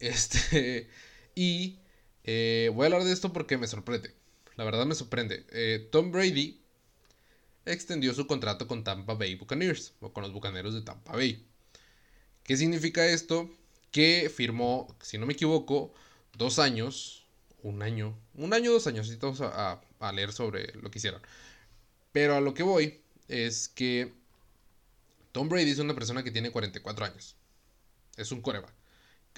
Este, 0.01 0.91
y 1.37 1.79
eh, 2.25 2.69
voy 2.75 2.83
a 2.83 2.87
hablar 2.87 3.05
de 3.05 3.13
esto 3.13 3.33
porque 3.33 3.57
me 3.57 3.69
sorprende. 3.69 4.13
La 4.57 4.65
verdad 4.65 4.85
me 4.85 4.97
sorprende. 4.97 5.47
Eh, 5.53 5.89
Tom 5.93 6.11
Brady 6.11 6.61
extendió 7.65 8.13
su 8.13 8.27
contrato 8.27 8.67
con 8.67 8.83
Tampa 8.83 9.15
Bay 9.15 9.37
Buccaneers, 9.37 9.93
o 10.01 10.13
con 10.13 10.25
los 10.25 10.33
Bucaneros 10.33 10.75
de 10.75 10.83
Tampa 10.83 11.13
Bay. 11.13 11.47
¿Qué 12.43 12.57
significa 12.57 13.07
esto? 13.07 13.49
Que 13.93 14.29
firmó, 14.29 14.93
si 15.01 15.17
no 15.17 15.27
me 15.27 15.35
equivoco, 15.35 15.95
dos 16.37 16.59
años, 16.59 17.25
un 17.63 17.83
año, 17.83 18.19
un 18.35 18.53
año, 18.53 18.73
dos 18.73 18.89
años, 18.89 19.09
y 19.09 19.19
a, 19.45 20.13
leer 20.13 20.33
sobre 20.33 20.73
lo 20.75 20.91
que 20.91 20.99
hicieron. 20.99 21.23
Pero 22.11 22.35
a 22.35 22.41
lo 22.41 22.53
que 22.53 22.65
voy 22.65 23.01
es 23.29 23.69
que 23.69 24.13
Tom 25.39 25.49
Brady 25.49 25.71
es 25.71 25.79
una 25.79 25.95
persona 25.95 26.25
que 26.25 26.33
tiene 26.33 26.51
44 26.51 27.05
años. 27.05 27.37
Es 28.17 28.33
un 28.33 28.43
coreback. 28.43 28.75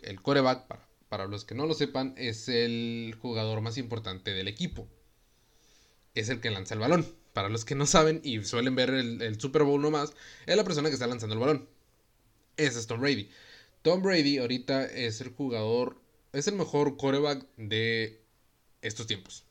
El 0.01 0.23
coreback, 0.23 0.67
para, 0.67 0.89
para 1.11 1.27
los 1.27 1.45
que 1.45 1.55
no 1.55 1.67
lo 1.67 1.75
sepan, 1.75 2.15
es 2.17 2.49
el 2.49 3.15
jugador 3.21 3.61
más 3.61 3.77
importante 3.77 4.33
del 4.33 4.49
equipo. 4.49 4.89
Es 6.15 6.31
el 6.31 6.41
que 6.41 6.49
lanza 6.49 6.73
el 6.73 6.81
balón. 6.81 7.07
para 7.35 7.51
los 7.51 7.67
que 7.67 7.75
no 7.75 7.85
saben 7.85 8.23
y 8.25 8.43
suelen 8.45 8.77
ver 8.77 8.89
el, 8.89 9.39
Super 9.39 9.63
Bowl 9.63 9.83
nomás, 9.83 10.15
es 10.47 10.57
la 10.57 10.65
persona 10.65 10.89
que 10.89 10.95
está 10.95 11.07
lanzando 11.07 11.35
el 11.35 11.41
balón. 11.41 11.69
Ese 12.57 12.79
es 12.79 12.87
Tom 12.87 13.03
Brady. 13.03 13.29
Tom 13.83 14.01
Brady 14.01 14.39
ahorita 14.39 14.87
es 14.87 15.21
el 15.21 15.29
jugador, 15.29 16.01
es 16.33 16.49
el 16.49 16.55
mejor 16.55 16.97
quarterback 16.97 17.47
de 17.59 18.23
estos 18.81 19.07
tiempos. 19.07 19.45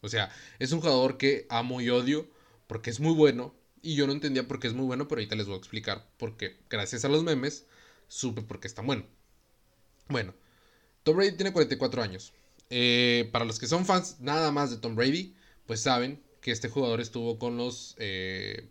O 0.00 0.08
sea, 0.08 0.34
es 0.58 0.72
un 0.72 0.80
jugador 0.80 1.16
que 1.16 1.46
amo 1.48 1.80
y 1.80 1.90
odio 1.90 2.28
porque 2.66 2.90
es 2.90 2.98
muy 2.98 3.14
bueno. 3.14 3.54
Y 3.82 3.96
yo 3.96 4.06
no 4.06 4.12
entendía 4.12 4.46
por 4.46 4.60
qué 4.60 4.68
es 4.68 4.74
muy 4.74 4.86
bueno, 4.86 5.08
pero 5.08 5.18
ahorita 5.18 5.34
les 5.34 5.46
voy 5.46 5.56
a 5.56 5.58
explicar 5.58 6.08
porque 6.16 6.56
gracias 6.70 7.04
a 7.04 7.08
los 7.08 7.24
memes 7.24 7.66
supe 8.08 8.42
por 8.42 8.60
qué 8.60 8.68
es 8.68 8.74
tan 8.74 8.86
bueno. 8.86 9.04
Bueno, 10.08 10.34
Tom 11.02 11.16
Brady 11.16 11.32
tiene 11.32 11.52
44 11.52 12.02
años. 12.02 12.32
Eh, 12.70 13.28
para 13.32 13.44
los 13.44 13.58
que 13.58 13.66
son 13.66 13.84
fans 13.84 14.20
nada 14.20 14.52
más 14.52 14.70
de 14.70 14.76
Tom 14.76 14.94
Brady, 14.94 15.34
pues 15.66 15.80
saben 15.80 16.22
que 16.40 16.52
este 16.52 16.68
jugador 16.68 17.00
estuvo 17.00 17.38
con 17.38 17.56
los. 17.56 17.96
Eh, 17.98 18.68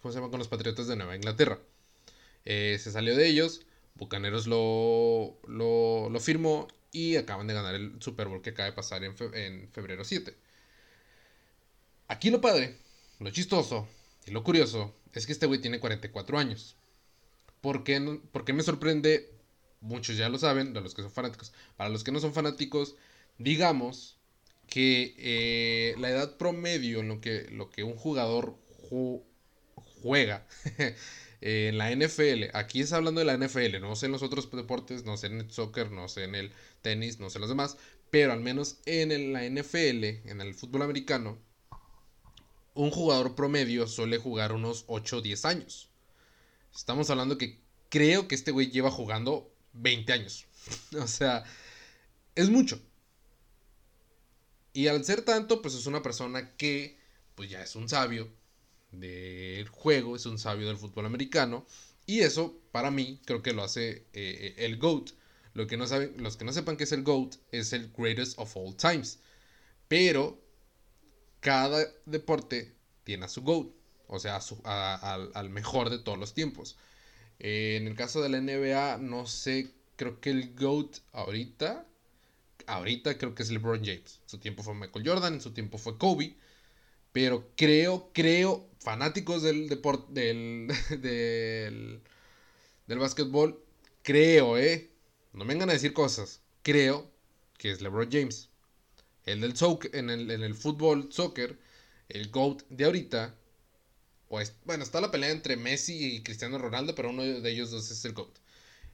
¿Cómo 0.00 0.12
se 0.12 0.18
llama? 0.18 0.30
Con 0.30 0.38
los 0.38 0.48
Patriotas 0.48 0.86
de 0.86 0.96
Nueva 0.96 1.16
Inglaterra. 1.16 1.58
Eh, 2.44 2.78
se 2.80 2.90
salió 2.92 3.16
de 3.16 3.28
ellos. 3.28 3.62
Bucaneros 3.94 4.46
lo, 4.46 5.38
lo, 5.46 6.20
firmó 6.20 6.68
y 6.92 7.16
acaban 7.16 7.46
de 7.46 7.54
ganar 7.54 7.74
el 7.74 8.00
Super 8.00 8.28
Bowl 8.28 8.40
que 8.40 8.50
acaba 8.50 8.70
de 8.70 8.72
pasar 8.74 9.04
en, 9.04 9.16
febrero 9.72 10.04
7. 10.04 10.34
Aquí 12.08 12.30
lo 12.30 12.40
padre, 12.40 12.78
lo 13.18 13.30
chistoso 13.30 13.86
y 14.26 14.30
lo 14.30 14.44
curioso 14.44 14.94
es 15.12 15.26
que 15.26 15.32
este 15.32 15.46
güey 15.46 15.60
tiene 15.60 15.80
44 15.80 16.38
años. 16.38 16.76
¿Por 17.60 17.84
qué, 17.84 18.00
¿Por 18.32 18.44
qué 18.44 18.52
me 18.52 18.62
sorprende? 18.62 19.30
Muchos 19.80 20.16
ya 20.16 20.28
lo 20.28 20.38
saben, 20.38 20.72
de 20.72 20.80
los 20.80 20.94
que 20.94 21.02
son 21.02 21.10
fanáticos. 21.10 21.52
Para 21.76 21.90
los 21.90 22.04
que 22.04 22.12
no 22.12 22.20
son 22.20 22.34
fanáticos, 22.34 22.96
digamos 23.38 24.18
que 24.68 25.14
eh, 25.18 25.94
la 25.98 26.10
edad 26.10 26.36
promedio 26.36 27.00
en 27.00 27.08
lo 27.08 27.20
que, 27.20 27.48
lo 27.50 27.70
que 27.70 27.82
un 27.82 27.96
jugador 27.96 28.56
juega 30.02 30.46
en 31.40 31.78
la 31.78 31.94
NFL, 31.94 32.44
aquí 32.54 32.80
es 32.80 32.92
hablando 32.92 33.20
de 33.20 33.26
la 33.26 33.36
NFL, 33.36 33.80
no 33.80 33.96
sé 33.96 34.06
en 34.06 34.12
los 34.12 34.22
otros 34.22 34.50
deportes, 34.50 35.04
no 35.04 35.16
sé 35.16 35.26
en 35.28 35.40
el 35.40 35.50
soccer, 35.50 35.90
no 35.90 36.08
sé 36.08 36.24
en 36.24 36.34
el 36.34 36.52
tenis, 36.82 37.18
no 37.18 37.30
sé 37.30 37.38
en 37.38 37.42
los 37.42 37.50
demás, 37.50 37.76
pero 38.10 38.32
al 38.32 38.40
menos 38.40 38.78
en 38.86 39.32
la 39.32 39.44
NFL, 39.44 40.04
en 40.28 40.40
el 40.40 40.54
fútbol 40.54 40.82
americano, 40.82 41.38
un 42.80 42.90
jugador 42.90 43.34
promedio 43.34 43.86
suele 43.86 44.16
jugar 44.16 44.52
unos 44.52 44.84
8 44.86 45.18
o 45.18 45.20
10 45.20 45.44
años. 45.44 45.90
Estamos 46.74 47.10
hablando 47.10 47.36
que 47.36 47.60
creo 47.90 48.26
que 48.26 48.34
este 48.34 48.52
güey 48.52 48.70
lleva 48.70 48.90
jugando 48.90 49.52
20 49.74 50.12
años. 50.14 50.46
o 50.98 51.06
sea, 51.06 51.44
es 52.34 52.48
mucho. 52.48 52.80
Y 54.72 54.86
al 54.86 55.04
ser 55.04 55.22
tanto, 55.22 55.60
pues 55.60 55.74
es 55.74 55.84
una 55.86 56.02
persona 56.02 56.56
que, 56.56 56.98
pues 57.34 57.50
ya 57.50 57.62
es 57.62 57.76
un 57.76 57.86
sabio 57.88 58.32
del 58.92 59.68
juego, 59.68 60.16
es 60.16 60.24
un 60.24 60.38
sabio 60.38 60.68
del 60.68 60.78
fútbol 60.78 61.04
americano. 61.04 61.66
Y 62.06 62.20
eso, 62.20 62.56
para 62.72 62.90
mí, 62.90 63.20
creo 63.26 63.42
que 63.42 63.52
lo 63.52 63.62
hace 63.62 64.06
eh, 64.14 64.54
el 64.56 64.78
GOAT. 64.78 65.10
Lo 65.52 65.66
que 65.66 65.76
no 65.76 65.86
saben, 65.86 66.14
los 66.16 66.38
que 66.38 66.46
no 66.46 66.52
sepan 66.52 66.78
qué 66.78 66.84
es 66.84 66.92
el 66.92 67.02
GOAT, 67.02 67.34
es 67.52 67.74
el 67.74 67.92
greatest 67.94 68.38
of 68.38 68.56
all 68.56 68.74
times. 68.74 69.18
Pero 69.86 70.40
cada 71.40 71.86
deporte 72.06 72.74
tiene 73.04 73.26
a 73.26 73.28
su 73.28 73.42
GOAT. 73.42 73.68
O 74.08 74.18
sea, 74.18 74.40
al 75.34 75.50
mejor 75.50 75.90
de 75.90 75.98
todos 75.98 76.18
los 76.18 76.34
tiempos. 76.34 76.76
en 77.38 77.86
el 77.86 77.94
caso 77.96 78.22
de 78.22 78.28
la 78.28 78.40
NBA, 78.40 78.98
no 78.98 79.26
sé, 79.26 79.72
creo 79.96 80.20
que 80.20 80.30
el 80.30 80.54
GOAT 80.54 80.98
ahorita 81.12 81.86
ahorita 82.70 83.18
creo 83.18 83.34
que 83.34 83.42
es 83.42 83.50
LeBron 83.50 83.84
James. 83.84 84.20
Su 84.26 84.38
tiempo 84.38 84.62
fue 84.62 84.74
Michael 84.74 85.06
Jordan, 85.06 85.34
en 85.34 85.40
su 85.40 85.52
tiempo 85.52 85.78
fue 85.78 85.98
Kobe. 85.98 86.36
Pero 87.12 87.50
creo, 87.56 88.10
creo, 88.14 88.68
fanáticos 88.78 89.42
del 89.42 89.68
deporte, 89.68 90.12
del, 90.12 90.68
del, 91.00 92.02
del 92.86 92.98
básquetbol, 92.98 93.62
creo, 94.02 94.58
¿eh? 94.58 94.90
No 95.32 95.44
me 95.44 95.54
vengan 95.54 95.70
a 95.70 95.74
decir 95.74 95.92
cosas. 95.92 96.40
Creo 96.62 97.10
que 97.58 97.70
es 97.72 97.80
LeBron 97.80 98.10
James. 98.10 98.49
El 99.26 99.40
del 99.40 99.56
soccer, 99.56 99.94
en, 99.96 100.10
el, 100.10 100.30
en 100.30 100.42
el 100.42 100.54
fútbol, 100.54 101.08
soccer, 101.12 101.58
el 102.08 102.30
GOAT 102.30 102.62
de 102.70 102.84
ahorita. 102.84 103.34
Pues, 104.28 104.54
bueno, 104.64 104.84
está 104.84 105.00
la 105.00 105.10
pelea 105.10 105.30
entre 105.30 105.56
Messi 105.56 106.16
y 106.16 106.22
Cristiano 106.22 106.58
Ronaldo, 106.58 106.94
pero 106.94 107.10
uno 107.10 107.22
de 107.24 107.50
ellos 107.50 107.70
dos 107.70 107.90
es 107.90 108.04
el 108.04 108.12
GOAT. 108.14 108.38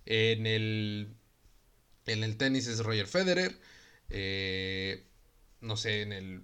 En 0.06 0.46
el 0.46 1.14
en 2.06 2.24
el 2.24 2.36
tenis 2.36 2.66
es 2.66 2.80
Roger 2.80 3.06
Federer. 3.06 3.58
Eh, 4.10 5.04
no 5.60 5.76
sé, 5.76 6.02
en 6.02 6.12
el 6.12 6.42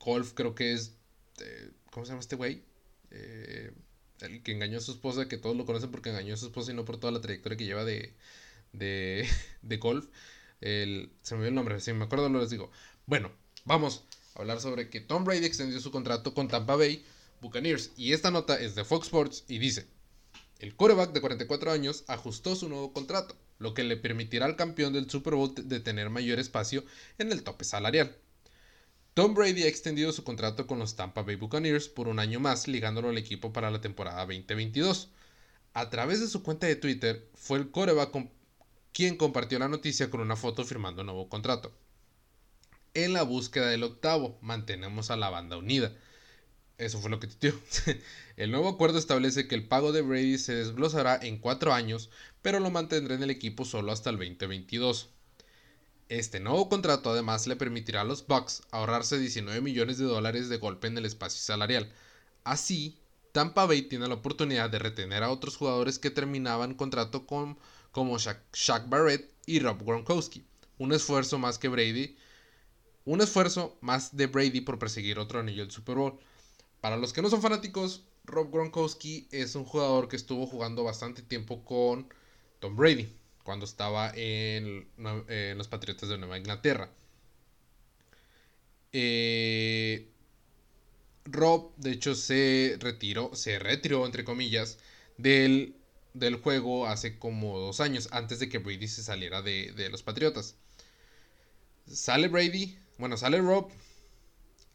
golf 0.00 0.32
creo 0.34 0.54
que 0.54 0.72
es... 0.72 0.96
Eh, 1.40 1.70
¿Cómo 1.90 2.06
se 2.06 2.10
llama 2.12 2.20
este 2.20 2.36
güey? 2.36 2.62
Eh, 3.10 3.72
el 4.20 4.42
que 4.42 4.52
engañó 4.52 4.78
a 4.78 4.80
su 4.80 4.92
esposa, 4.92 5.28
que 5.28 5.36
todos 5.38 5.56
lo 5.56 5.66
conocen 5.66 5.90
porque 5.90 6.10
engañó 6.10 6.34
a 6.34 6.36
su 6.36 6.46
esposa 6.46 6.72
y 6.72 6.74
no 6.74 6.84
por 6.84 6.98
toda 6.98 7.12
la 7.12 7.20
trayectoria 7.20 7.58
que 7.58 7.64
lleva 7.66 7.84
de, 7.84 8.14
de, 8.72 9.28
de 9.62 9.76
golf. 9.78 10.08
El, 10.60 11.12
se 11.22 11.34
me 11.34 11.40
olvidó 11.40 11.48
el 11.50 11.54
nombre, 11.56 11.80
si 11.80 11.92
me 11.92 12.04
acuerdo 12.04 12.28
lo 12.28 12.40
les 12.40 12.50
digo. 12.50 12.70
Bueno, 13.06 13.32
vamos 13.64 14.04
a 14.34 14.40
hablar 14.40 14.60
sobre 14.60 14.88
que 14.88 15.00
Tom 15.00 15.24
Brady 15.24 15.44
extendió 15.44 15.80
su 15.80 15.90
contrato 15.90 16.34
con 16.34 16.48
Tampa 16.48 16.76
Bay 16.76 17.04
Buccaneers. 17.40 17.90
Y 17.96 18.12
esta 18.12 18.30
nota 18.30 18.60
es 18.60 18.74
de 18.74 18.84
Fox 18.84 19.06
Sports 19.06 19.44
y 19.48 19.58
dice, 19.58 19.86
el 20.60 20.74
quarterback 20.76 21.12
de 21.12 21.20
44 21.20 21.72
años 21.72 22.04
ajustó 22.06 22.54
su 22.54 22.68
nuevo 22.68 22.92
contrato 22.92 23.36
lo 23.62 23.74
que 23.74 23.84
le 23.84 23.96
permitirá 23.96 24.46
al 24.46 24.56
campeón 24.56 24.92
del 24.92 25.08
Super 25.08 25.34
Bowl 25.34 25.54
de 25.54 25.80
tener 25.80 26.10
mayor 26.10 26.38
espacio 26.38 26.84
en 27.18 27.30
el 27.30 27.44
tope 27.44 27.64
salarial. 27.64 28.16
Tom 29.14 29.34
Brady 29.34 29.62
ha 29.62 29.68
extendido 29.68 30.12
su 30.12 30.24
contrato 30.24 30.66
con 30.66 30.78
los 30.78 30.96
Tampa 30.96 31.22
Bay 31.22 31.36
Buccaneers 31.36 31.88
por 31.88 32.08
un 32.08 32.18
año 32.18 32.40
más, 32.40 32.66
ligándolo 32.66 33.10
al 33.10 33.18
equipo 33.18 33.52
para 33.52 33.70
la 33.70 33.80
temporada 33.80 34.20
2022. 34.26 35.10
A 35.74 35.90
través 35.90 36.20
de 36.20 36.26
su 36.26 36.42
cuenta 36.42 36.66
de 36.66 36.76
Twitter, 36.76 37.28
fue 37.34 37.58
el 37.58 37.70
coreback 37.70 38.12
quien 38.92 39.16
compartió 39.16 39.58
la 39.58 39.68
noticia 39.68 40.10
con 40.10 40.20
una 40.20 40.36
foto 40.36 40.64
firmando 40.64 41.02
un 41.02 41.06
nuevo 41.06 41.28
contrato. 41.28 41.72
En 42.94 43.14
la 43.14 43.22
búsqueda 43.22 43.68
del 43.68 43.84
octavo, 43.84 44.38
mantenemos 44.42 45.10
a 45.10 45.16
la 45.16 45.30
banda 45.30 45.56
unida. 45.56 45.92
Eso 46.76 46.98
fue 47.00 47.10
lo 47.10 47.20
que 47.20 47.26
tuiteó. 47.26 47.54
el 48.36 48.50
nuevo 48.50 48.68
acuerdo 48.68 48.98
establece 48.98 49.48
que 49.48 49.54
el 49.54 49.66
pago 49.66 49.92
de 49.92 50.02
Brady 50.02 50.36
se 50.36 50.54
desglosará 50.54 51.18
en 51.22 51.38
cuatro 51.38 51.72
años, 51.72 52.10
pero 52.42 52.60
lo 52.60 52.70
mantendrá 52.70 53.14
en 53.14 53.22
el 53.22 53.30
equipo 53.30 53.64
solo 53.64 53.92
hasta 53.92 54.10
el 54.10 54.16
2022. 54.16 55.08
Este 56.10 56.40
nuevo 56.40 56.68
contrato 56.68 57.10
además 57.10 57.46
le 57.46 57.56
permitirá 57.56 58.02
a 58.02 58.04
los 58.04 58.26
Bucks 58.26 58.62
ahorrarse 58.70 59.18
19 59.18 59.62
millones 59.62 59.96
de 59.96 60.04
dólares 60.04 60.50
de 60.50 60.58
golpe 60.58 60.88
en 60.88 60.98
el 60.98 61.06
espacio 61.06 61.40
salarial. 61.40 61.90
Así, 62.44 62.98
Tampa 63.32 63.64
Bay 63.64 63.82
tiene 63.82 64.08
la 64.08 64.14
oportunidad 64.14 64.68
de 64.68 64.78
retener 64.78 65.22
a 65.22 65.30
otros 65.30 65.56
jugadores 65.56 65.98
que 65.98 66.10
terminaban 66.10 66.74
contrato 66.74 67.26
con, 67.26 67.58
como 67.90 68.18
Shaq, 68.18 68.88
Barrett 68.90 69.32
y 69.46 69.60
Rob 69.60 69.82
Gronkowski. 69.82 70.44
Un 70.76 70.92
esfuerzo 70.92 71.38
más 71.38 71.58
que 71.58 71.68
Brady, 71.68 72.16
un 73.04 73.20
esfuerzo 73.20 73.76
más 73.80 74.16
de 74.16 74.26
Brady 74.26 74.60
por 74.60 74.78
perseguir 74.78 75.18
otro 75.18 75.40
anillo 75.40 75.62
del 75.62 75.70
Super 75.70 75.96
Bowl. 75.96 76.18
Para 76.80 76.96
los 76.96 77.12
que 77.12 77.22
no 77.22 77.30
son 77.30 77.42
fanáticos, 77.42 78.04
Rob 78.24 78.50
Gronkowski 78.52 79.28
es 79.30 79.54
un 79.54 79.64
jugador 79.64 80.08
que 80.08 80.16
estuvo 80.16 80.46
jugando 80.46 80.84
bastante 80.84 81.22
tiempo 81.22 81.64
con 81.64 82.08
Tom 82.60 82.76
Brady 82.76 83.08
cuando 83.42 83.64
estaba 83.64 84.12
en, 84.14 84.86
los 85.56 85.68
Patriotas 85.68 86.08
de 86.08 86.18
Nueva 86.18 86.38
Inglaterra. 86.38 86.90
Eh, 88.92 90.08
Rob, 91.24 91.72
de 91.76 91.92
hecho, 91.92 92.14
se 92.14 92.76
retiró, 92.80 93.34
se 93.34 93.58
retiró, 93.58 94.06
entre 94.06 94.24
comillas, 94.24 94.78
del, 95.18 95.74
del, 96.14 96.36
juego 96.36 96.86
hace 96.86 97.18
como 97.18 97.58
dos 97.58 97.80
años, 97.80 98.08
antes 98.12 98.38
de 98.38 98.48
que 98.48 98.58
Brady 98.58 98.88
se 98.88 99.02
saliera 99.02 99.42
de, 99.42 99.72
de 99.72 99.88
los 99.88 100.02
Patriotas. 100.02 100.56
Sale 101.86 102.28
Brady, 102.28 102.78
bueno, 103.02 103.16
sale 103.16 103.40
Rob, 103.40 103.68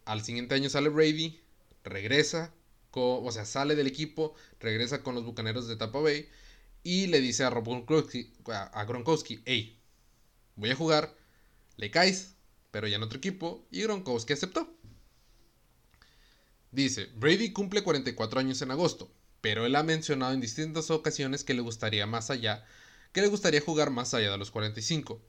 al 0.04 0.22
siguiente 0.22 0.54
año 0.54 0.70
sale 0.70 0.90
Brady, 0.90 1.40
regresa, 1.86 2.54
o 2.92 3.32
sea, 3.32 3.46
sale 3.46 3.74
del 3.74 3.88
equipo, 3.88 4.36
regresa 4.60 5.02
con 5.02 5.16
los 5.16 5.24
Bucaneros 5.24 5.70
de 5.70 5.78
Tampa 5.78 6.02
Bay 6.02 6.28
y 6.84 7.08
le 7.08 7.22
dice 7.22 7.46
a 7.46 7.50
Rob 7.50 7.64
Gronkowski, 7.64 9.42
hey, 9.46 9.80
voy 10.58 10.72
a 10.72 10.76
jugar, 10.76 11.16
le 11.78 11.90
caes, 11.90 12.36
pero 12.70 12.86
ya 12.90 12.98
en 12.98 13.04
otro 13.04 13.18
equipo, 13.18 13.66
y 13.72 13.84
Gronkowski 13.84 14.34
aceptó. 14.34 14.76
Dice, 16.74 17.06
Brady 17.16 17.54
cumple 17.54 17.82
44 17.82 18.42
años 18.42 18.62
en 18.62 18.72
agosto, 18.72 19.10
pero 19.40 19.66
él 19.66 19.74
ha 19.78 19.84
mencionado 19.84 20.34
en 20.34 20.42
distintas 20.42 20.92
ocasiones 20.92 21.46
que 21.46 21.54
le 21.54 21.62
gustaría 21.62 22.06
más 22.08 22.30
allá, 22.30 22.66
que 23.14 23.22
le 23.22 23.30
gustaría 23.30 23.62
jugar 23.62 23.90
más 23.90 24.14
allá 24.14 24.32
de 24.32 24.38
los 24.38 24.52
45. 24.52 25.22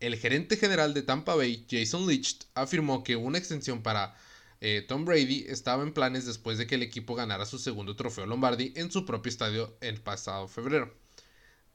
El 0.00 0.16
gerente 0.16 0.56
general 0.56 0.94
de 0.94 1.02
Tampa 1.02 1.34
Bay, 1.34 1.66
Jason 1.68 2.06
Leach, 2.06 2.46
afirmó 2.54 3.02
que 3.02 3.16
una 3.16 3.38
extensión 3.38 3.82
para 3.82 4.14
eh, 4.60 4.84
Tom 4.86 5.04
Brady 5.04 5.44
estaba 5.48 5.82
en 5.82 5.92
planes 5.92 6.24
después 6.24 6.56
de 6.58 6.66
que 6.66 6.76
el 6.76 6.82
equipo 6.82 7.14
ganara 7.14 7.46
su 7.46 7.58
segundo 7.58 7.96
trofeo 7.96 8.26
Lombardi 8.26 8.72
en 8.76 8.90
su 8.90 9.04
propio 9.04 9.30
estadio 9.30 9.76
el 9.80 10.00
pasado 10.00 10.46
febrero. 10.48 10.94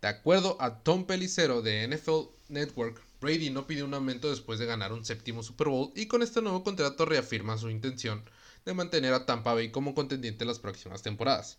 De 0.01 0.07
acuerdo 0.07 0.57
a 0.59 0.83
Tom 0.83 1.05
Pelicero 1.05 1.61
de 1.61 1.87
NFL 1.87 2.29
Network, 2.49 3.01
Brady 3.21 3.49
no 3.49 3.67
pidió 3.67 3.85
un 3.85 3.93
aumento 3.93 4.29
después 4.29 4.59
de 4.59 4.65
ganar 4.65 4.91
un 4.93 5.05
séptimo 5.05 5.43
Super 5.43 5.67
Bowl 5.69 5.91
y 5.95 6.07
con 6.07 6.21
este 6.21 6.41
nuevo 6.41 6.63
contrato 6.63 7.05
reafirma 7.05 7.57
su 7.57 7.69
intención 7.69 8.23
de 8.65 8.73
mantener 8.73 9.13
a 9.13 9.25
Tampa 9.25 9.53
Bay 9.53 9.71
como 9.71 9.93
contendiente 9.93 10.43
en 10.43 10.49
las 10.49 10.59
próximas 10.59 11.03
temporadas. 11.03 11.57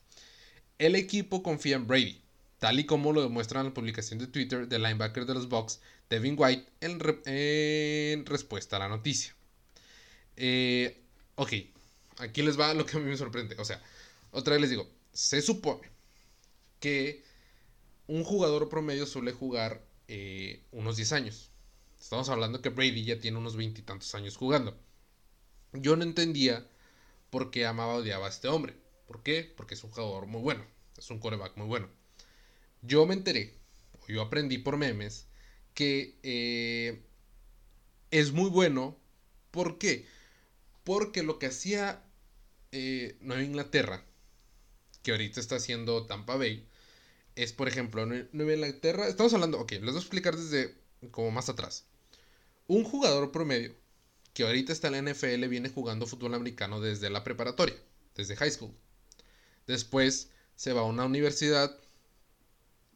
El 0.78 0.94
equipo 0.94 1.42
confía 1.42 1.76
en 1.76 1.86
Brady, 1.86 2.23
tal 2.64 2.80
y 2.80 2.86
como 2.86 3.12
lo 3.12 3.20
demuestra 3.20 3.62
la 3.62 3.74
publicación 3.74 4.18
de 4.18 4.26
Twitter 4.26 4.66
del 4.66 4.82
linebacker 4.82 5.26
de 5.26 5.34
los 5.34 5.50
Bucks, 5.50 5.82
Devin 6.08 6.34
White, 6.38 6.64
en, 6.80 8.24
respuesta 8.24 8.76
a 8.76 8.78
la 8.78 8.88
noticia. 8.88 9.36
Eh, 10.38 11.04
ok, 11.34 11.52
aquí 12.20 12.40
les 12.40 12.58
va 12.58 12.72
lo 12.72 12.86
que 12.86 12.96
a 12.96 13.00
mí 13.00 13.04
me 13.04 13.18
sorprende. 13.18 13.54
O 13.58 13.66
sea, 13.66 13.82
otra 14.30 14.54
vez 14.54 14.62
les 14.62 14.70
digo, 14.70 14.88
se 15.12 15.42
supone 15.42 15.90
que 16.80 17.22
un 18.06 18.24
jugador 18.24 18.70
promedio 18.70 19.04
suele 19.04 19.32
jugar 19.32 19.84
eh, 20.08 20.62
unos 20.72 20.96
10 20.96 21.12
años. 21.12 21.50
Estamos 22.00 22.30
hablando 22.30 22.62
que 22.62 22.70
Brady 22.70 23.04
ya 23.04 23.20
tiene 23.20 23.36
unos 23.36 23.56
veintitantos 23.56 24.14
años 24.14 24.38
jugando. 24.38 24.74
Yo 25.74 25.96
no 25.96 26.02
entendía 26.02 26.66
por 27.28 27.50
qué 27.50 27.66
amaba 27.66 27.96
odiaba 27.96 28.24
a 28.24 28.30
este 28.30 28.48
hombre. 28.48 28.74
¿Por 29.06 29.22
qué? 29.22 29.52
Porque 29.54 29.74
es 29.74 29.84
un 29.84 29.90
jugador 29.90 30.24
muy 30.24 30.40
bueno. 30.40 30.64
Es 30.96 31.10
un 31.10 31.18
coreback 31.18 31.58
muy 31.58 31.66
bueno. 31.66 31.90
Yo 32.86 33.06
me 33.06 33.14
enteré, 33.14 33.54
o 34.00 34.06
yo 34.08 34.22
aprendí 34.22 34.58
por 34.58 34.76
memes, 34.76 35.26
que 35.74 36.18
eh, 36.22 37.02
es 38.10 38.32
muy 38.32 38.50
bueno. 38.50 38.98
¿Por 39.50 39.78
qué? 39.78 40.06
Porque 40.84 41.22
lo 41.22 41.38
que 41.38 41.46
hacía 41.46 42.04
eh, 42.72 43.16
Nueva 43.20 43.42
Inglaterra, 43.42 44.04
que 45.02 45.12
ahorita 45.12 45.40
está 45.40 45.56
haciendo 45.56 46.06
Tampa 46.06 46.36
Bay, 46.36 46.68
es 47.36 47.52
por 47.52 47.68
ejemplo, 47.68 48.06
Nueva 48.06 48.54
Inglaterra, 48.54 49.08
estamos 49.08 49.32
hablando, 49.34 49.60
ok, 49.60 49.72
les 49.72 49.82
voy 49.82 49.94
a 49.94 49.98
explicar 49.98 50.36
desde 50.36 50.74
como 51.10 51.30
más 51.30 51.48
atrás. 51.48 51.86
Un 52.66 52.84
jugador 52.84 53.32
promedio 53.32 53.74
que 54.34 54.42
ahorita 54.42 54.72
está 54.72 54.88
en 54.88 55.04
la 55.04 55.12
NFL 55.12 55.46
viene 55.48 55.68
jugando 55.68 56.06
fútbol 56.06 56.34
americano 56.34 56.80
desde 56.80 57.10
la 57.10 57.24
preparatoria, 57.24 57.76
desde 58.14 58.36
high 58.36 58.50
school. 58.50 58.74
Después 59.66 60.30
se 60.56 60.72
va 60.72 60.82
a 60.82 60.84
una 60.84 61.04
universidad 61.04 61.78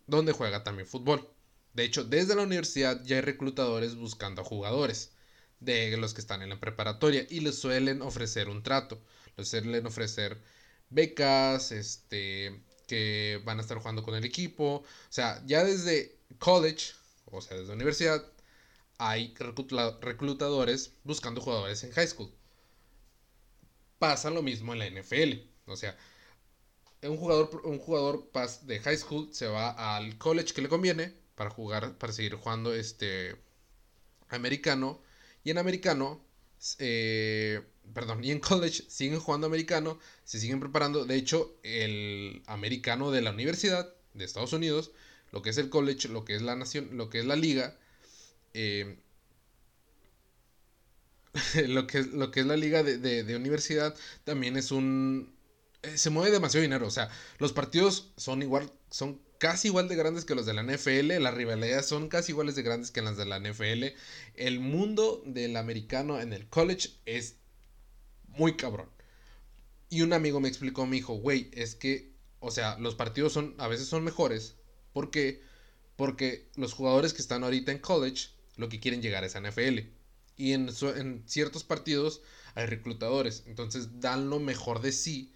donde 0.08 0.32
juega 0.32 0.64
también 0.64 0.88
fútbol. 0.88 1.30
De 1.74 1.84
hecho, 1.84 2.02
desde 2.04 2.34
la 2.34 2.42
universidad 2.42 3.04
ya 3.04 3.16
hay 3.16 3.22
reclutadores 3.22 3.94
buscando 3.94 4.42
a 4.42 4.44
jugadores 4.44 5.12
de 5.60 5.96
los 5.96 6.14
que 6.14 6.20
están 6.20 6.42
en 6.42 6.48
la 6.50 6.60
preparatoria 6.60 7.26
y 7.30 7.40
les 7.40 7.58
suelen 7.58 8.02
ofrecer 8.02 8.48
un 8.48 8.62
trato, 8.62 9.00
les 9.36 9.48
suelen 9.48 9.86
ofrecer 9.86 10.40
becas, 10.90 11.72
este, 11.72 12.62
que 12.86 13.40
van 13.44 13.58
a 13.58 13.62
estar 13.62 13.78
jugando 13.78 14.02
con 14.02 14.14
el 14.14 14.24
equipo, 14.24 14.76
o 14.76 14.84
sea, 15.10 15.42
ya 15.46 15.64
desde 15.64 16.18
college, 16.38 16.92
o 17.26 17.40
sea, 17.40 17.56
desde 17.56 17.68
la 17.68 17.74
universidad, 17.74 18.24
hay 18.98 19.34
reclutadores 20.00 20.94
buscando 21.04 21.40
jugadores 21.40 21.84
en 21.84 21.92
high 21.92 22.08
school. 22.08 22.32
Pasa 23.98 24.30
lo 24.30 24.42
mismo 24.42 24.72
en 24.72 24.78
la 24.78 24.86
NFL, 24.86 25.48
o 25.66 25.76
sea, 25.76 25.96
un 27.02 27.16
jugador, 27.16 27.62
un 27.64 27.78
jugador 27.78 28.30
de 28.62 28.80
high 28.80 28.96
school 28.96 29.28
se 29.32 29.46
va 29.46 29.96
al 29.96 30.18
college 30.18 30.52
que 30.54 30.62
le 30.62 30.68
conviene 30.68 31.14
para 31.34 31.50
jugar, 31.50 31.96
para 31.98 32.12
seguir 32.12 32.34
jugando 32.34 32.74
este 32.74 33.36
americano. 34.28 35.00
Y 35.44 35.50
en 35.50 35.58
americano, 35.58 36.20
eh, 36.78 37.62
perdón, 37.94 38.24
y 38.24 38.30
en 38.30 38.40
college 38.40 38.84
siguen 38.88 39.20
jugando 39.20 39.46
americano, 39.46 39.98
se 40.24 40.40
siguen 40.40 40.60
preparando. 40.60 41.04
De 41.04 41.16
hecho, 41.16 41.56
el 41.62 42.42
americano 42.46 43.10
de 43.10 43.22
la 43.22 43.30
universidad 43.32 43.92
de 44.14 44.24
Estados 44.24 44.52
Unidos, 44.52 44.92
lo 45.32 45.42
que 45.42 45.50
es 45.50 45.58
el 45.58 45.70
college, 45.70 46.08
lo 46.08 46.24
que 46.24 46.34
es 46.36 46.42
la 46.42 46.56
nación, 46.56 46.90
lo 46.96 47.10
que 47.10 47.20
es 47.20 47.26
la 47.26 47.36
liga, 47.36 47.78
eh, 48.54 48.98
lo, 51.68 51.86
que, 51.86 52.02
lo 52.02 52.30
que 52.30 52.40
es 52.40 52.46
la 52.46 52.56
liga 52.56 52.82
de, 52.82 52.98
de 52.98 53.36
universidad 53.36 53.94
también 54.24 54.56
es 54.56 54.70
un, 54.70 55.32
se 55.82 56.10
mueve 56.10 56.32
demasiado 56.32 56.62
dinero. 56.62 56.86
O 56.86 56.90
sea, 56.90 57.08
los 57.38 57.52
partidos 57.52 58.12
son 58.16 58.42
igual, 58.42 58.72
son 58.90 59.20
casi 59.38 59.68
igual 59.68 59.88
de 59.88 59.96
grandes 59.96 60.24
que 60.24 60.34
los 60.34 60.46
de 60.46 60.54
la 60.54 60.62
NFL. 60.62 61.20
Las 61.20 61.34
rivalidades 61.34 61.86
son 61.86 62.08
casi 62.08 62.32
iguales 62.32 62.56
de 62.56 62.62
grandes 62.62 62.90
que 62.90 63.02
las 63.02 63.16
de 63.16 63.24
la 63.24 63.38
NFL. 63.38 63.96
El 64.34 64.60
mundo 64.60 65.22
del 65.24 65.56
americano 65.56 66.20
en 66.20 66.32
el 66.32 66.48
college 66.48 66.90
es 67.06 67.36
muy 68.28 68.56
cabrón. 68.56 68.90
Y 69.90 70.02
un 70.02 70.12
amigo 70.12 70.40
me 70.40 70.48
explicó, 70.48 70.86
me 70.86 70.96
dijo, 70.96 71.14
güey, 71.14 71.50
es 71.54 71.74
que, 71.74 72.12
o 72.40 72.50
sea, 72.50 72.76
los 72.78 72.94
partidos 72.94 73.32
son, 73.32 73.54
a 73.58 73.68
veces 73.68 73.88
son 73.88 74.04
mejores. 74.04 74.56
¿Por 74.92 75.10
qué? 75.10 75.42
Porque 75.96 76.48
los 76.56 76.74
jugadores 76.74 77.14
que 77.14 77.22
están 77.22 77.42
ahorita 77.42 77.72
en 77.72 77.78
college, 77.78 78.28
lo 78.56 78.68
que 78.68 78.80
quieren 78.80 79.00
llegar 79.00 79.24
es 79.24 79.34
a 79.34 79.40
NFL. 79.40 79.78
Y 80.36 80.52
en, 80.52 80.68
en 80.96 81.22
ciertos 81.26 81.64
partidos 81.64 82.20
hay 82.54 82.66
reclutadores. 82.66 83.44
Entonces 83.46 84.00
dan 84.00 84.28
lo 84.28 84.40
mejor 84.40 84.80
de 84.82 84.92
sí 84.92 85.32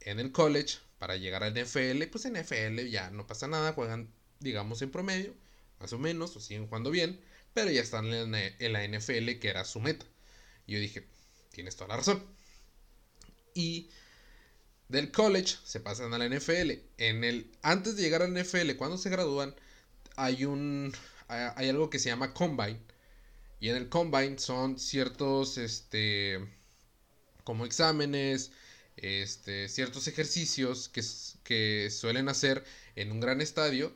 en 0.00 0.20
el 0.20 0.32
college 0.32 0.78
para 0.98 1.16
llegar 1.16 1.42
al 1.42 1.54
NFL, 1.54 2.02
pues 2.10 2.24
en 2.24 2.34
NFL 2.34 2.86
ya 2.88 3.10
no 3.10 3.26
pasa 3.26 3.48
nada, 3.48 3.72
juegan 3.72 4.12
digamos 4.40 4.82
en 4.82 4.90
promedio, 4.90 5.34
más 5.78 5.92
o 5.92 5.98
menos, 5.98 6.34
o 6.36 6.40
siguen 6.40 6.66
jugando 6.66 6.90
bien, 6.90 7.20
pero 7.54 7.70
ya 7.70 7.82
están 7.82 8.06
en 8.06 8.72
la 8.72 8.84
NFL 8.86 9.38
que 9.38 9.48
era 9.48 9.64
su 9.64 9.80
meta. 9.80 10.06
Y 10.66 10.74
yo 10.74 10.80
dije, 10.80 11.06
tienes 11.52 11.76
toda 11.76 11.88
la 11.88 11.96
razón. 11.96 12.24
Y 13.54 13.90
del 14.88 15.12
college 15.12 15.56
se 15.64 15.80
pasan 15.80 16.14
a 16.14 16.18
la 16.18 16.28
NFL. 16.28 16.72
En 16.98 17.24
el, 17.24 17.50
antes 17.62 17.96
de 17.96 18.02
llegar 18.02 18.22
al 18.22 18.34
NFL, 18.34 18.76
cuando 18.76 18.98
se 18.98 19.10
gradúan, 19.10 19.54
hay 20.16 20.44
un 20.44 20.92
hay 21.28 21.68
algo 21.68 21.90
que 21.90 21.98
se 21.98 22.08
llama 22.08 22.34
combine. 22.34 22.80
Y 23.60 23.68
en 23.68 23.76
el 23.76 23.88
combine 23.88 24.38
son 24.38 24.78
ciertos 24.78 25.58
este 25.58 26.38
como 27.44 27.66
exámenes, 27.66 28.52
este, 29.00 29.68
ciertos 29.68 30.06
ejercicios 30.08 30.88
que, 30.88 31.90
suelen 31.90 32.28
hacer 32.28 32.64
en 32.96 33.12
un 33.12 33.20
gran 33.20 33.40
estadio 33.40 33.92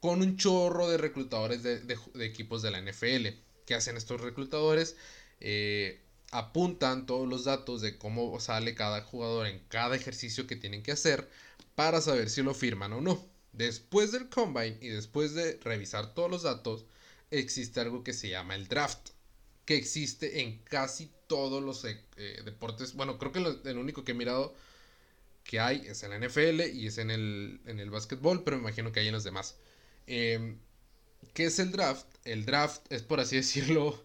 con 0.00 0.22
un 0.22 0.36
chorro 0.36 0.88
de 0.88 0.98
reclutadores 0.98 1.62
de, 1.62 1.98
equipos 2.20 2.62
de 2.62 2.70
la 2.70 2.80
NFL. 2.80 3.28
¿Qué 3.66 3.74
hacen 3.74 3.96
estos 3.96 4.20
reclutadores? 4.20 4.96
Eh, 5.40 6.00
apuntan 6.30 7.06
todos 7.06 7.28
los 7.28 7.44
datos 7.44 7.80
de 7.80 7.98
cómo 7.98 8.38
sale 8.40 8.74
cada 8.74 9.02
jugador 9.02 9.46
en 9.46 9.60
cada 9.68 9.96
ejercicio 9.96 10.46
que 10.46 10.56
tienen 10.56 10.82
que 10.82 10.92
hacer 10.92 11.28
para 11.74 12.00
saber 12.00 12.30
si 12.30 12.42
lo 12.42 12.54
firman 12.54 12.92
o 12.92 13.00
no. 13.00 13.24
Después 13.52 14.12
del 14.12 14.28
combine 14.28 14.78
y 14.80 14.88
después 14.88 15.34
de 15.34 15.58
revisar 15.62 16.14
todos 16.14 16.30
los 16.30 16.42
datos, 16.42 16.86
existe 17.30 17.80
algo 17.80 18.02
que 18.02 18.12
se 18.12 18.28
llama 18.28 18.54
el 18.54 18.68
draft, 18.68 19.10
que 19.64 19.76
existe 19.76 20.40
en 20.40 20.58
casi 20.64 21.10
todos 21.26 21.62
los 21.62 21.84
eh, 21.84 22.00
eh, 22.16 22.42
deportes. 22.44 22.94
Bueno, 22.94 23.18
creo 23.18 23.32
que 23.32 23.70
el 23.70 23.78
único 23.78 24.04
que 24.04 24.12
he 24.12 24.14
mirado 24.14 24.54
que 25.44 25.60
hay 25.60 25.86
es 25.86 26.02
en 26.02 26.10
la 26.10 26.18
NFL 26.18 26.62
y 26.74 26.86
es 26.86 26.98
en 26.98 27.10
el, 27.10 27.60
en 27.66 27.80
el 27.80 27.90
básquetbol, 27.90 28.44
pero 28.44 28.56
me 28.56 28.62
imagino 28.62 28.92
que 28.92 29.00
hay 29.00 29.08
en 29.08 29.14
los 29.14 29.24
demás. 29.24 29.56
Em, 30.06 30.58
¿Qué 31.34 31.46
es 31.46 31.58
el 31.58 31.72
draft? 31.72 32.06
El 32.24 32.44
draft 32.46 32.80
es, 32.90 33.02
por 33.02 33.20
así 33.20 33.36
decirlo, 33.42 34.02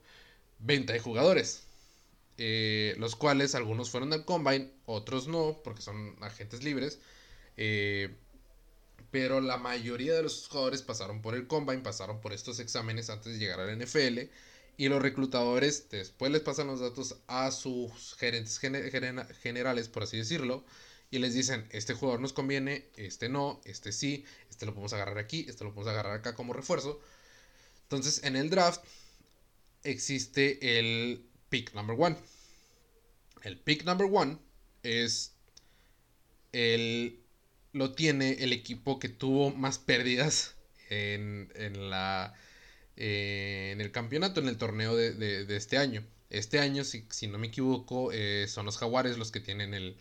venta 0.60 0.94
de 0.94 1.00
jugadores. 1.00 1.64
Eh, 2.38 2.96
los 2.98 3.16
cuales 3.18 3.54
algunos 3.54 3.90
fueron 3.90 4.14
al 4.14 4.24
combine, 4.26 4.72
otros 4.86 5.28
no, 5.28 5.60
porque 5.64 5.82
son 5.82 6.16
agentes 6.22 6.64
libres. 6.64 7.00
pero 9.12 9.42
la 9.42 9.58
mayoría 9.58 10.14
de 10.14 10.24
los 10.24 10.48
jugadores 10.48 10.82
pasaron 10.84 11.22
por 11.22 11.36
el 11.36 11.48
combine, 11.48 11.82
pasaron 11.82 12.22
por 12.22 12.32
estos 12.34 12.60
exámenes 12.60 13.10
antes 13.10 13.34
de 13.34 13.40
llegar 13.40 13.60
a 13.60 13.66
la 13.66 13.76
NFL 13.76 14.30
y 14.80 14.88
los 14.88 15.02
reclutadores 15.02 15.90
después 15.90 16.32
les 16.32 16.40
pasan 16.40 16.68
los 16.68 16.80
datos 16.80 17.18
a 17.28 17.52
sus 17.52 18.16
gerentes 18.16 18.60
generales, 18.60 19.90
por 19.90 20.04
así 20.04 20.16
decirlo, 20.16 20.64
y 21.12 21.20
les 21.20 21.34
dicen, 21.34 21.68
este 21.72 21.94
jugador 21.94 22.22
nos 22.22 22.32
conviene, 22.32 22.86
este 22.96 23.28
no, 23.28 23.60
este 23.66 23.92
sí, 23.92 24.24
este 24.50 24.66
lo 24.66 24.72
podemos 24.72 24.94
agarrar 24.94 25.18
aquí, 25.18 25.46
este 25.50 25.66
lo 25.66 25.74
podemos 25.74 25.92
agarrar 25.92 26.14
acá 26.14 26.34
como 26.34 26.54
refuerzo. 26.54 27.02
Entonces, 27.82 28.24
en 28.24 28.38
el 28.38 28.50
draft 28.50 28.82
existe 29.84 30.80
el 30.80 31.26
pick 31.50 31.74
number 31.74 31.98
one. 32.00 32.16
El 33.44 33.60
pick 33.60 33.84
number 33.84 34.08
one 34.10 34.38
es 34.84 35.34
el 36.54 37.20
lo 37.74 37.92
tiene 37.96 38.32
el 38.40 38.54
equipo 38.54 38.98
que 38.98 39.10
tuvo 39.10 39.52
más 39.52 39.78
pérdidas 39.78 40.56
en, 40.90 41.52
en 41.56 41.90
la 41.90 42.34
eh, 43.00 43.72
en 43.72 43.82
el 43.82 43.92
campeonato, 43.92 44.42
en 44.42 44.50
el 44.50 44.58
torneo 44.58 44.96
de, 44.96 45.46
este 45.56 45.78
año. 45.78 46.06
Este 46.30 46.60
año, 46.60 46.84
si, 46.84 47.28
no 47.28 47.38
me 47.40 47.48
equivoco, 47.48 48.12
eh, 48.12 48.46
son 48.48 48.66
los 48.66 48.78
jaguares 48.78 49.18
los 49.18 49.32
que 49.32 49.40
tienen 49.40 49.74
el, 49.74 49.98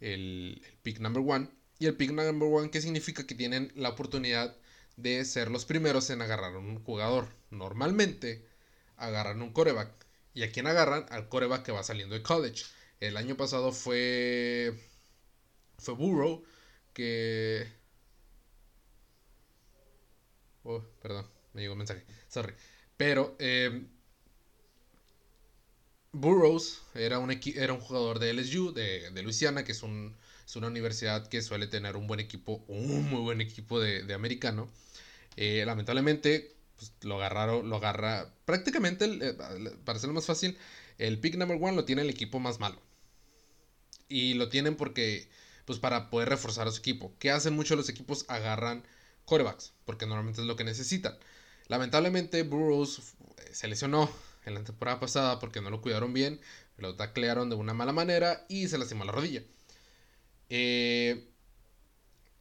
el, 0.00 0.62
pick 0.82 0.98
number 1.00 1.22
one. 1.26 1.50
Y 1.78 1.86
el 1.86 1.96
pick 1.96 2.10
number 2.12 2.48
one, 2.50 2.70
¿qué 2.70 2.80
significa? 2.80 3.26
Que 3.26 3.34
tienen 3.34 3.70
la 3.76 3.90
oportunidad 3.90 4.56
de 4.96 5.24
ser 5.26 5.50
los 5.50 5.66
primeros 5.66 6.10
en 6.10 6.22
agarrar 6.22 6.56
un 6.56 6.82
jugador. 6.82 7.28
Normalmente 7.50 8.44
agarran 8.96 9.42
un 9.42 9.52
coreback. 9.52 9.90
¿Y 10.34 10.42
a 10.44 10.50
quién 10.52 10.66
agarran? 10.66 11.06
Al 11.10 11.28
coreback 11.28 11.64
que 11.64 11.72
va 11.72 11.84
saliendo 11.84 12.14
de 12.14 12.22
college. 12.22 12.64
El 13.00 13.16
año 13.18 13.36
pasado 13.36 13.72
fue. 13.72 14.74
Fue 15.78 15.94
Burrow. 15.94 16.44
Que. 16.94 17.66
Oh, 20.64 20.82
perdón 21.02 21.38
me 21.58 21.62
llegó 21.62 21.72
un 21.72 21.78
mensaje, 21.78 22.04
sorry. 22.28 22.54
Pero, 22.96 23.36
em, 23.38 23.88
Burroughs 26.12 26.82
era 26.94 27.18
un, 27.18 27.30
era 27.30 27.72
un 27.72 27.80
jugador 27.80 28.18
de 28.18 28.30
LSU, 28.30 28.72
de, 28.72 29.10
de 29.10 29.22
Luisiana, 29.22 29.64
que 29.64 29.72
es, 29.72 29.82
un, 29.82 30.16
es, 30.46 30.56
una 30.56 30.66
universidad 30.66 31.26
que 31.28 31.42
suele 31.42 31.66
tener 31.66 31.96
un 31.96 32.06
buen 32.06 32.20
equipo, 32.20 32.64
un 32.68 33.08
muy 33.10 33.20
buen 33.20 33.40
equipo 33.40 33.80
de, 33.80 34.02
de 34.02 34.14
americano. 34.14 34.68
Eh, 35.36 35.64
lamentablemente, 35.66 36.54
pues, 36.76 36.92
lo 37.02 37.16
agarraron, 37.16 37.68
lo 37.70 37.76
agarra 37.76 38.32
prácticamente, 38.46 39.06
eh, 39.06 39.34
para 39.84 39.98
hacerlo 39.98 40.14
más 40.14 40.26
fácil, 40.26 40.58
el 40.98 41.18
pick 41.20 41.36
number 41.36 41.58
one 41.60 41.76
lo 41.76 41.84
tiene 41.84 42.02
el 42.02 42.10
equipo 42.10 42.40
más 42.40 42.60
malo. 42.60 42.80
Y 44.08 44.34
lo 44.34 44.48
tienen 44.48 44.76
porque, 44.76 45.28
pues 45.64 45.78
para 45.78 46.10
poder 46.10 46.28
reforzar 46.28 46.66
a 46.66 46.70
su 46.70 46.78
equipo. 46.78 47.12
¿Qué 47.18 47.30
hacen 47.30 47.54
muchos 47.54 47.76
los 47.76 47.88
equipos? 47.88 48.24
Agarran 48.28 48.84
corebacks, 49.24 49.72
porque 49.84 50.06
normalmente 50.06 50.40
es 50.40 50.46
lo 50.46 50.56
que 50.56 50.64
necesitan. 50.64 51.16
Lamentablemente, 51.68 52.42
Burroughs 52.42 52.98
eh, 53.38 53.50
se 53.52 53.68
lesionó 53.68 54.10
en 54.44 54.54
la 54.54 54.64
temporada 54.64 54.98
pasada 55.00 55.38
porque 55.38 55.60
no 55.60 55.70
lo 55.70 55.80
cuidaron 55.80 56.12
bien, 56.12 56.40
lo 56.78 56.96
taclearon 56.96 57.50
de 57.50 57.56
una 57.56 57.74
mala 57.74 57.92
manera 57.92 58.46
y 58.48 58.68
se 58.68 58.78
lastimó 58.78 59.04
la 59.04 59.12
rodilla. 59.12 59.42
Eh, 60.48 61.28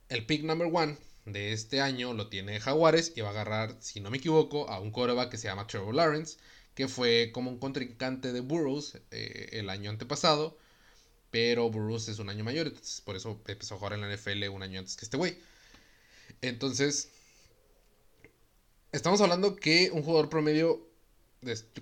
el 0.09 0.25
pick 0.25 0.43
number 0.43 0.69
one 0.71 0.97
de 1.25 1.51
este 1.51 1.81
año 1.81 2.13
lo 2.13 2.29
tiene 2.29 2.59
Jaguares 2.59 3.11
y 3.15 3.21
va 3.21 3.29
a 3.29 3.31
agarrar, 3.31 3.75
si 3.81 3.99
no 3.99 4.09
me 4.09 4.17
equivoco, 4.17 4.69
a 4.69 4.79
un 4.79 4.91
coreback 4.91 5.29
que 5.31 5.37
se 5.37 5.47
llama 5.47 5.67
Trevor 5.67 5.93
Lawrence, 5.95 6.37
que 6.73 6.87
fue 6.87 7.31
como 7.33 7.51
un 7.51 7.59
contrincante 7.59 8.31
de 8.31 8.39
Burroughs 8.39 8.97
eh, 9.11 9.49
el 9.53 9.69
año 9.69 9.89
antepasado, 9.89 10.57
pero 11.31 11.69
Burroughs 11.69 12.07
es 12.07 12.19
un 12.19 12.29
año 12.29 12.43
mayor, 12.45 12.67
entonces 12.67 13.01
por 13.01 13.15
eso 13.17 13.41
empezó 13.47 13.75
a 13.75 13.77
jugar 13.77 13.93
en 13.93 14.01
la 14.01 14.15
NFL 14.15 14.47
un 14.49 14.63
año 14.63 14.79
antes 14.79 14.95
que 14.95 15.05
este 15.05 15.17
güey. 15.17 15.37
Entonces, 16.41 17.09
estamos 18.91 19.21
hablando 19.21 19.55
que 19.55 19.91
un 19.91 20.03
jugador 20.03 20.29
promedio, 20.29 20.87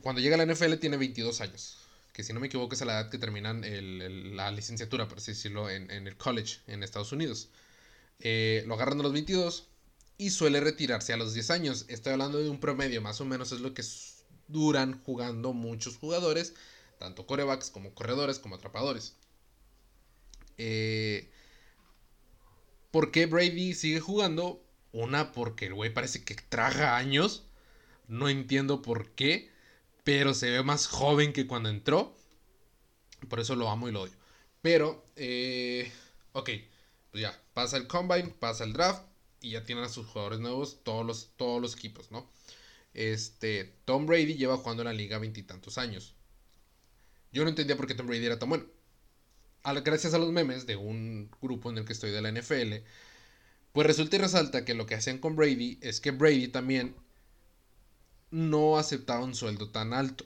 cuando 0.02 0.22
llega 0.22 0.36
a 0.36 0.44
la 0.44 0.52
NFL, 0.52 0.76
tiene 0.76 0.98
22 0.98 1.42
años. 1.42 1.78
Que 2.14 2.24
si 2.24 2.32
no 2.34 2.40
me 2.40 2.48
equivoco 2.48 2.76
es 2.76 2.82
a 2.82 2.86
la 2.86 3.02
edad 3.02 3.10
que 3.10 3.18
terminan 3.18 3.64
la 4.36 4.52
licenciatura, 4.52 5.08
por 5.08 5.18
así 5.18 5.32
decirlo, 5.32 5.70
en, 5.70 5.90
el 5.92 6.16
college 6.16 6.60
en 6.68 6.84
Estados 6.84 7.12
Unidos. 7.12 7.50
Eh, 8.20 8.64
lo 8.68 8.76
agarran 8.76 9.00
a 9.02 9.04
los 9.04 9.12
22 9.12 9.68
y 10.18 10.30
suele 10.30 10.62
retirarse 10.62 11.14
a 11.14 11.18
los 11.18 11.34
10 11.34 11.50
años. 11.52 11.86
Estoy 11.90 12.14
hablando 12.14 12.40
de 12.42 12.50
un 12.50 12.60
promedio, 12.60 13.02
más 13.02 13.20
o 13.20 13.26
menos 13.26 13.52
es 13.52 13.60
lo 13.60 13.74
que 13.74 13.84
duran 14.48 15.02
jugando 15.04 15.54
muchos 15.54 15.98
jugadores, 15.98 16.54
tanto 17.00 17.26
corebacks 17.26 17.70
como 17.70 17.94
corredores 17.94 18.40
como 18.40 18.56
atrapadores. 18.56 19.16
Eh, 20.58 21.30
¿Por 22.92 23.12
qué 23.12 23.26
Brady 23.26 23.74
sigue 23.74 24.00
jugando? 24.00 24.65
Una, 24.96 25.34
porque 25.34 25.66
el 25.66 25.74
güey 25.74 25.94
parece 25.94 26.24
que 26.24 26.36
traga 26.36 26.96
años. 26.96 27.44
No 28.08 28.30
entiendo 28.30 28.82
por 28.82 29.12
qué. 29.12 29.52
Pero 30.06 30.34
se 30.34 30.50
ve 30.50 30.64
más 30.64 30.88
joven 30.88 31.34
que 31.34 31.48
cuando 31.48 31.70
entró. 31.70 32.16
Por 33.28 33.42
eso 33.42 33.56
lo 33.56 33.70
amo 33.70 33.90
y 33.90 33.92
lo 33.92 34.04
odio. 34.04 34.16
Pero, 34.62 35.06
eh, 35.18 35.92
ok. 36.32 36.50
Pues 37.12 37.22
ya, 37.22 37.38
pasa 37.54 37.76
el 37.76 37.88
combine, 37.88 38.30
pasa 38.40 38.64
el 38.64 38.72
draft. 38.72 39.04
Y 39.42 39.52
ya 39.52 39.66
tienen 39.66 39.84
a 39.84 39.90
sus 39.90 40.08
jugadores 40.08 40.40
nuevos 40.40 40.82
todos 40.84 41.06
los, 41.06 41.30
todos 41.36 41.62
los 41.62 41.76
equipos, 41.76 42.10
¿no? 42.10 42.30
Este, 42.94 43.76
Tom 43.84 44.06
Brady 44.06 44.36
lleva 44.36 44.56
jugando 44.56 44.84
en 44.84 44.88
la 44.88 44.94
liga 44.94 45.20
veintitantos 45.20 45.78
años. 45.78 46.16
Yo 47.34 47.44
no 47.44 47.50
entendía 47.50 47.76
por 47.76 47.86
qué 47.86 47.96
Tom 47.96 48.08
Brady 48.08 48.26
era 48.26 48.40
tan 48.40 48.48
bueno 48.48 48.66
gracias 49.84 50.14
a 50.14 50.18
los 50.18 50.32
memes 50.32 50.66
de 50.66 50.76
un 50.76 51.30
grupo 51.42 51.70
en 51.70 51.80
el 51.80 51.86
que 51.86 51.94
estoy 51.94 52.12
de 52.12 52.22
la 52.22 52.32
NFL, 52.32 52.86
pues 53.76 53.88
resulta 53.88 54.16
y 54.16 54.20
resalta 54.20 54.64
que 54.64 54.74
lo 54.74 54.86
que 54.86 54.96
hacían 54.96 55.18
con 55.18 55.36
Brady 55.36 55.80
es 55.82 56.00
que 56.00 56.12
Brady 56.12 56.48
también 56.48 56.96
no 58.32 58.78
aceptaba 58.78 59.26
un 59.26 59.36
sueldo 59.36 59.70
tan 59.70 59.92
alto. 59.92 60.26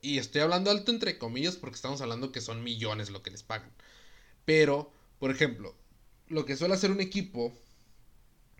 Y 0.00 0.18
estoy 0.18 0.42
hablando 0.42 0.70
alto 0.70 0.92
entre 0.92 1.18
comillas 1.18 1.56
porque 1.56 1.74
estamos 1.74 2.00
hablando 2.02 2.30
que 2.30 2.40
son 2.40 2.62
millones 2.62 3.10
lo 3.10 3.20
que 3.20 3.32
les 3.32 3.42
pagan. 3.42 3.72
Pero, 4.44 4.92
por 5.18 5.32
ejemplo, 5.32 5.74
lo 6.28 6.44
que 6.44 6.54
suele 6.56 6.74
hacer 6.74 6.92
un 6.92 7.00
equipo 7.00 7.52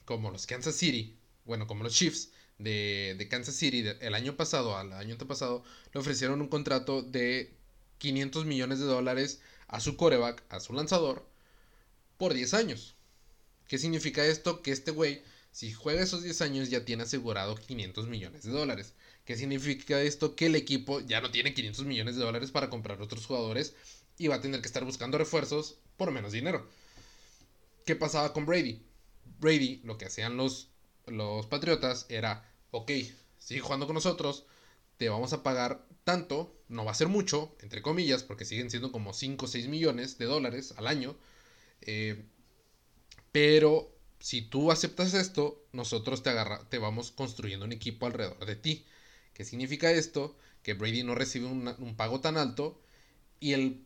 como 0.04 0.32
los 0.32 0.48
Kansas 0.48 0.74
City, 0.74 1.16
bueno, 1.44 1.68
como 1.68 1.84
los 1.84 1.94
Chiefs 1.94 2.32
de, 2.58 3.14
de 3.16 3.28
Kansas 3.28 3.54
City 3.54 3.84
el 4.00 4.14
año 4.16 4.36
pasado 4.36 4.76
al 4.76 4.92
año 4.94 5.12
antepasado, 5.12 5.62
le 5.92 6.00
ofrecieron 6.00 6.40
un 6.40 6.48
contrato 6.48 7.02
de 7.02 7.54
500 7.98 8.46
millones 8.46 8.80
de 8.80 8.86
dólares 8.86 9.40
a 9.68 9.78
su 9.78 9.96
coreback, 9.96 10.42
a 10.48 10.58
su 10.58 10.72
lanzador, 10.72 11.24
por 12.18 12.34
10 12.34 12.54
años. 12.54 12.96
¿Qué 13.68 13.78
significa 13.78 14.24
esto? 14.24 14.62
Que 14.62 14.72
este 14.72 14.90
güey, 14.90 15.22
si 15.50 15.72
juega 15.72 16.02
esos 16.02 16.22
10 16.22 16.40
años, 16.42 16.70
ya 16.70 16.84
tiene 16.84 17.04
asegurado 17.04 17.54
500 17.56 18.06
millones 18.08 18.42
de 18.42 18.50
dólares. 18.50 18.94
¿Qué 19.24 19.36
significa 19.36 20.00
esto? 20.00 20.34
Que 20.34 20.46
el 20.46 20.56
equipo 20.56 21.00
ya 21.00 21.20
no 21.20 21.30
tiene 21.30 21.54
500 21.54 21.84
millones 21.84 22.16
de 22.16 22.24
dólares 22.24 22.50
para 22.50 22.70
comprar 22.70 23.00
otros 23.00 23.26
jugadores 23.26 23.74
y 24.18 24.28
va 24.28 24.36
a 24.36 24.40
tener 24.40 24.60
que 24.60 24.66
estar 24.66 24.84
buscando 24.84 25.18
refuerzos 25.18 25.78
por 25.96 26.10
menos 26.10 26.32
dinero. 26.32 26.68
¿Qué 27.86 27.96
pasaba 27.96 28.32
con 28.32 28.46
Brady? 28.46 28.82
Brady, 29.38 29.80
lo 29.84 29.98
que 29.98 30.06
hacían 30.06 30.36
los, 30.36 30.68
los 31.06 31.46
Patriotas 31.46 32.06
era, 32.08 32.48
ok, 32.70 32.90
sigue 33.38 33.60
jugando 33.60 33.86
con 33.86 33.94
nosotros, 33.94 34.44
te 34.96 35.08
vamos 35.08 35.32
a 35.32 35.42
pagar 35.42 35.86
tanto, 36.04 36.56
no 36.68 36.84
va 36.84 36.92
a 36.92 36.96
ser 36.96 37.08
mucho, 37.08 37.56
entre 37.60 37.82
comillas, 37.82 38.22
porque 38.22 38.44
siguen 38.44 38.70
siendo 38.70 38.92
como 38.92 39.12
5 39.12 39.44
o 39.44 39.48
6 39.48 39.68
millones 39.68 40.18
de 40.18 40.26
dólares 40.26 40.74
al 40.76 40.86
año. 40.86 41.16
Eh, 41.80 42.24
pero 43.32 43.92
si 44.20 44.42
tú 44.42 44.70
aceptas 44.70 45.14
esto, 45.14 45.64
nosotros 45.72 46.22
te, 46.22 46.32
te 46.68 46.78
vamos 46.78 47.10
construyendo 47.12 47.64
un 47.66 47.72
equipo 47.72 48.06
alrededor 48.06 48.44
de 48.46 48.56
ti. 48.56 48.86
¿Qué 49.34 49.44
significa 49.44 49.90
esto? 49.90 50.36
Que 50.62 50.74
Brady 50.74 51.02
no 51.02 51.14
recibe 51.14 51.46
un 51.46 51.94
pago 51.96 52.20
tan 52.20 52.36
alto 52.36 52.80
y 53.40 53.52
el 53.54 53.84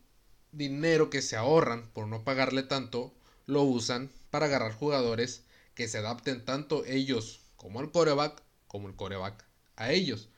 dinero 0.52 1.10
que 1.10 1.22
se 1.22 1.36
ahorran 1.36 1.88
por 1.92 2.06
no 2.06 2.24
pagarle 2.24 2.62
tanto 2.62 3.14
lo 3.46 3.62
usan 3.62 4.10
para 4.30 4.46
agarrar 4.46 4.72
jugadores 4.74 5.44
que 5.74 5.88
se 5.88 5.98
adapten 5.98 6.44
tanto 6.44 6.84
ellos 6.84 7.40
como 7.56 7.80
el 7.80 7.90
coreback 7.90 8.42
como 8.68 8.88
el 8.88 8.96
coreback 8.96 9.44
a 9.76 9.92
ellos. 9.92 10.28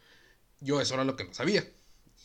Yo 0.61 0.81
eso 0.81 0.94
era 0.94 1.05
lo 1.05 1.16
que 1.16 1.25
no 1.25 1.35
sabía. 1.35 1.68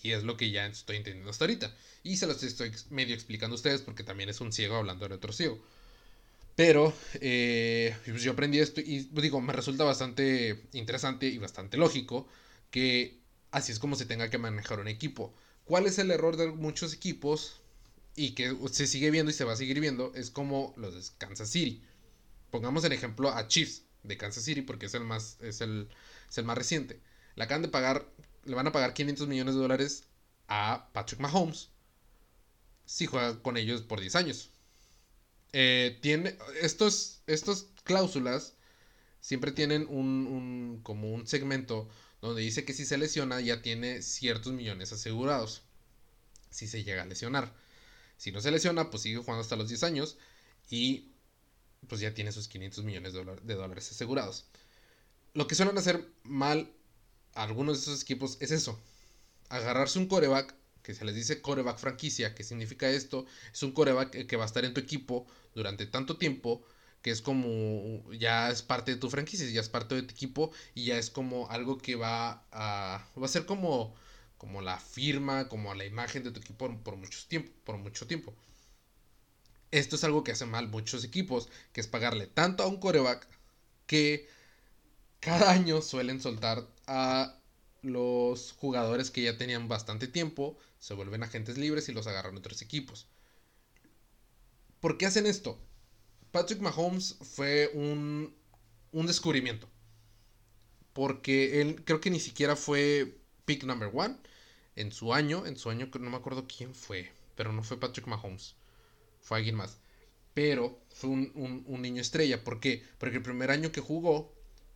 Y 0.03 0.11
es 0.11 0.23
lo 0.23 0.37
que 0.37 0.51
ya 0.51 0.65
estoy 0.67 0.97
entendiendo 0.97 1.31
hasta 1.31 1.45
ahorita. 1.45 1.73
Y 2.03 2.17
se 2.17 2.27
los 2.27 2.43
estoy 2.43 2.71
medio 2.89 3.15
explicando 3.15 3.55
a 3.55 3.57
ustedes 3.57 3.81
porque 3.81 4.03
también 4.03 4.29
es 4.29 4.41
un 4.41 4.51
ciego 4.51 4.75
hablando 4.75 5.07
de 5.07 5.15
otro 5.15 5.31
ciego. 5.33 5.63
Pero 6.55 6.93
eh, 7.15 7.95
pues 8.05 8.21
yo 8.21 8.31
aprendí 8.33 8.59
esto 8.59 8.79
y 8.81 9.03
pues 9.05 9.23
digo, 9.23 9.41
me 9.41 9.53
resulta 9.53 9.83
bastante 9.83 10.63
interesante 10.73 11.25
y 11.27 11.37
bastante 11.39 11.77
lógico 11.77 12.27
que 12.69 13.19
así 13.51 13.71
es 13.71 13.79
como 13.79 13.95
se 13.95 14.05
tenga 14.05 14.29
que 14.29 14.37
manejar 14.37 14.79
un 14.79 14.87
equipo. 14.87 15.33
¿Cuál 15.65 15.87
es 15.87 15.97
el 15.99 16.11
error 16.11 16.37
de 16.37 16.47
muchos 16.47 16.93
equipos 16.93 17.61
y 18.15 18.31
que 18.31 18.55
se 18.71 18.87
sigue 18.87 19.11
viendo 19.11 19.31
y 19.31 19.33
se 19.33 19.45
va 19.45 19.53
a 19.53 19.55
seguir 19.55 19.79
viendo? 19.79 20.11
Es 20.15 20.29
como 20.29 20.73
los 20.77 20.93
de 20.95 21.01
Kansas 21.17 21.49
City. 21.49 21.81
Pongamos 22.51 22.83
el 22.85 22.93
ejemplo 22.93 23.29
a 23.31 23.47
Chiefs 23.47 23.83
de 24.03 24.17
Kansas 24.17 24.43
City 24.43 24.61
porque 24.61 24.87
es 24.87 24.93
el 24.95 25.03
más, 25.05 25.37
es 25.41 25.61
el, 25.61 25.89
es 26.29 26.37
el 26.37 26.45
más 26.45 26.57
reciente. 26.57 27.01
Le 27.35 27.43
acaban 27.45 27.63
de 27.63 27.69
pagar, 27.69 28.07
le 28.45 28.55
van 28.55 28.67
a 28.67 28.71
pagar 28.71 28.93
500 28.93 29.27
millones 29.27 29.55
de 29.55 29.61
dólares 29.61 30.05
a 30.47 30.89
Patrick 30.93 31.21
Mahomes 31.21 31.69
si 32.85 33.05
juega 33.07 33.41
con 33.41 33.57
ellos 33.57 33.81
por 33.81 33.99
10 33.99 34.15
años. 34.15 34.52
Eh, 35.53 35.99
tiene, 36.01 36.37
estos, 36.61 37.21
estas 37.27 37.67
cláusulas 37.83 38.55
siempre 39.21 39.51
tienen 39.51 39.87
un, 39.87 40.79
como 40.83 41.13
un 41.13 41.27
segmento 41.27 41.87
donde 42.21 42.41
dice 42.41 42.65
que 42.65 42.73
si 42.73 42.85
se 42.85 42.97
lesiona 42.97 43.39
ya 43.39 43.61
tiene 43.61 44.01
ciertos 44.01 44.53
millones 44.53 44.91
asegurados. 44.91 45.61
Si 46.49 46.67
se 46.67 46.83
llega 46.83 47.03
a 47.03 47.05
lesionar. 47.05 47.53
Si 48.17 48.31
no 48.31 48.41
se 48.41 48.51
lesiona, 48.51 48.89
pues 48.89 49.03
sigue 49.03 49.17
jugando 49.17 49.41
hasta 49.41 49.55
los 49.55 49.69
10 49.69 49.83
años 49.83 50.17
y 50.69 51.11
pues 51.87 52.01
ya 52.01 52.13
tiene 52.13 52.31
sus 52.31 52.47
500 52.47 52.83
millones 52.83 53.13
de 53.13 53.55
dólares 53.55 53.91
asegurados. 53.91 54.45
Lo 55.33 55.47
que 55.47 55.55
suelen 55.55 55.77
hacer 55.77 56.07
mal 56.23 56.71
algunos 57.33 57.77
de 57.77 57.83
esos 57.83 58.03
equipos 58.03 58.37
es 58.39 58.51
eso. 58.51 58.79
Agarrarse 59.49 59.99
un 59.99 60.07
coreback, 60.07 60.55
que 60.83 60.93
se 60.93 61.05
les 61.05 61.15
dice 61.15 61.41
coreback 61.41 61.77
franquicia, 61.79 62.35
que 62.35 62.43
significa 62.43 62.89
esto, 62.89 63.25
es 63.51 63.63
un 63.63 63.71
coreback 63.71 64.27
que 64.27 64.35
va 64.35 64.43
a 64.43 64.47
estar 64.47 64.65
en 64.65 64.73
tu 64.73 64.81
equipo 64.81 65.25
durante 65.55 65.85
tanto 65.87 66.17
tiempo, 66.17 66.63
que 67.01 67.11
es 67.11 67.21
como 67.21 68.11
ya 68.13 68.49
es 68.49 68.61
parte 68.61 68.91
de 68.91 68.97
tu 68.97 69.09
franquicia, 69.09 69.49
ya 69.49 69.61
es 69.61 69.69
parte 69.69 69.95
de 69.95 70.03
tu 70.03 70.11
equipo 70.13 70.51
y 70.75 70.85
ya 70.85 70.97
es 70.97 71.09
como 71.09 71.49
algo 71.49 71.77
que 71.77 71.95
va 71.95 72.45
a 72.51 73.05
va 73.19 73.25
a 73.25 73.29
ser 73.29 73.45
como 73.45 73.95
como 74.37 74.61
la 74.61 74.77
firma, 74.77 75.47
como 75.47 75.73
la 75.73 75.85
imagen 75.85 76.23
de 76.23 76.31
tu 76.31 76.39
equipo 76.41 76.57
por, 76.67 76.77
por 76.83 76.97
mucho 76.97 77.19
tiempo, 77.29 77.51
por 77.63 77.77
mucho 77.77 78.07
tiempo. 78.07 78.33
Esto 79.71 79.95
es 79.95 80.03
algo 80.03 80.23
que 80.23 80.33
hacen 80.33 80.49
mal 80.49 80.67
muchos 80.67 81.03
equipos, 81.03 81.49
que 81.71 81.81
es 81.81 81.87
pagarle 81.87 82.27
tanto 82.27 82.63
a 82.63 82.67
un 82.67 82.77
coreback 82.79 83.27
que 83.87 84.27
cada 85.19 85.51
año 85.51 85.81
suelen 85.81 86.21
soltar 86.21 86.67
a 86.87 87.39
los 87.83 88.53
jugadores 88.53 89.11
que 89.11 89.23
ya 89.23 89.37
tenían 89.37 89.67
bastante 89.67 90.07
tiempo, 90.07 90.57
se 90.79 90.93
vuelven 90.95 91.23
agentes 91.23 91.57
libres 91.57 91.89
y 91.89 91.93
los 91.93 92.07
agarran 92.07 92.37
otros 92.37 92.61
equipos. 92.61 93.07
¿Por 94.79 94.97
qué 94.97 95.05
hacen 95.05 95.27
esto? 95.27 95.59
Patrick 96.31 96.59
Mahomes 96.61 97.17
fue 97.21 97.69
un, 97.73 98.35
un 98.91 99.05
descubrimiento. 99.05 99.69
Porque 100.93 101.61
él 101.61 101.83
creo 101.85 101.99
que 102.01 102.09
ni 102.09 102.19
siquiera 102.19 102.55
fue 102.55 103.17
pick 103.45 103.63
number 103.63 103.91
one. 103.93 104.17
en 104.75 104.91
su 104.91 105.13
año, 105.13 105.45
en 105.45 105.57
su 105.57 105.69
año, 105.69 105.89
no 105.99 106.09
me 106.09 106.17
acuerdo 106.17 106.47
quién 106.47 106.73
fue, 106.73 107.11
pero 107.35 107.53
no 107.53 107.63
fue 107.63 107.79
Patrick 107.79 108.07
Mahomes, 108.07 108.55
fue 109.21 109.37
alguien 109.37 109.55
más. 109.55 109.77
Pero 110.33 110.79
fue 110.89 111.11
un, 111.11 111.63
un, 111.67 111.81
niño 111.81 112.01
estrella. 112.01 112.43
¿Por 112.43 112.59
qué? 112.59 112.83
Porque 112.97 113.17
el 113.17 113.23
primer 113.23 113.51
año 113.51 113.71
que 113.71 113.81
jugó, 113.81 114.32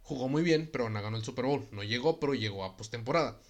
jugó 0.07 0.29
muy 0.29 0.41
bien, 0.41 0.69
pero 0.71 0.89
no 0.89 1.01
ganó 1.01 1.17
el 1.17 1.23
Super 1.25 1.45
Bowl. 1.45 1.67
No 1.71 1.83
llegó, 1.83 2.19
pero 2.19 2.33
llegó 2.33 2.63
a 2.63 2.77
postemporada. 2.77 3.41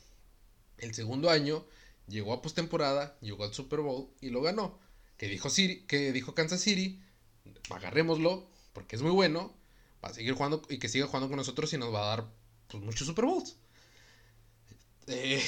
El 0.80 0.96
segundo 0.96 1.30
año 1.30 1.64
llegó 2.08 2.34
a 2.34 2.42
postemporada, 2.42 3.16
llegó 3.22 3.44
al 3.44 3.54
Super 3.54 3.82
Bowl 3.82 4.10
y 4.22 4.32
lo 4.32 4.42
ganó. 4.42 4.80
Que 5.18 5.28
dijo, 5.28 5.52
Siri, 5.52 5.82
que 5.86 6.12
dijo 6.12 6.34
Kansas 6.34 6.62
City, 6.62 7.00
agarrémoslo, 7.70 8.50
porque 8.74 8.96
es 8.96 9.04
muy 9.04 9.12
bueno, 9.12 9.56
va 10.04 10.10
a 10.10 10.14
seguir 10.14 10.34
jugando 10.34 10.64
y 10.68 10.80
que 10.80 10.90
siga 10.90 11.06
jugando 11.06 11.28
con 11.28 11.38
nosotros 11.38 11.72
y 11.74 11.78
nos 11.78 11.94
va 11.94 12.02
a 12.02 12.16
dar 12.16 12.28
pues, 12.68 12.84
muchos 12.84 13.06
Super 13.06 13.26
Bowls. 13.26 13.56
Eh, 15.06 15.44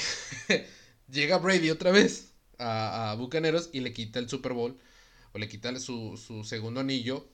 llega 1.09 1.39
Brady 1.39 1.71
otra 1.71 1.89
vez 1.89 2.33
a, 2.59 3.15
Bucaneros 3.17 3.71
y 3.73 3.79
le 3.79 3.93
quita 3.93 4.19
el 4.19 4.29
Super 4.29 4.53
Bowl, 4.53 4.77
o 5.33 5.39
le 5.39 5.49
quita 5.49 5.77
su, 5.79 6.43
segundo 6.45 6.81
anillo 6.81 7.27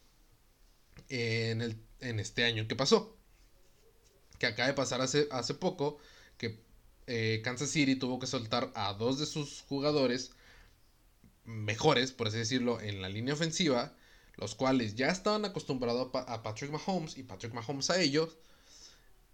en, 1.09 1.61
el, 1.61 1.77
en 1.99 2.21
este 2.21 2.45
año 2.45 2.69
que 2.69 2.75
pasó. 2.77 3.17
Acaba 4.45 4.67
de 4.67 4.73
pasar 4.73 5.01
hace, 5.01 5.53
poco, 5.55 5.97
que 6.37 6.59
eh, 7.07 7.41
Kansas 7.43 7.69
City 7.69 7.95
tuvo 7.95 8.19
que 8.19 8.27
soltar 8.27 8.71
a 8.75 8.93
dos 8.93 9.19
de 9.19 9.25
sus 9.25 9.61
jugadores 9.67 10.31
mejores, 11.45 12.11
por 12.11 12.27
así 12.27 12.37
decirlo, 12.37 12.81
en 12.81 13.01
la 13.01 13.09
línea 13.09 13.33
ofensiva, 13.33 13.93
los 14.35 14.55
cuales 14.55 14.95
ya 14.95 15.09
estaban 15.09 15.45
acostumbrados 15.45 16.09
a 16.13 16.43
Patrick 16.43 16.71
Mahomes 16.71 17.17
y 17.17 17.23
Patrick 17.23 17.53
Mahomes 17.53 17.89
a 17.89 18.01
ellos, 18.01 18.37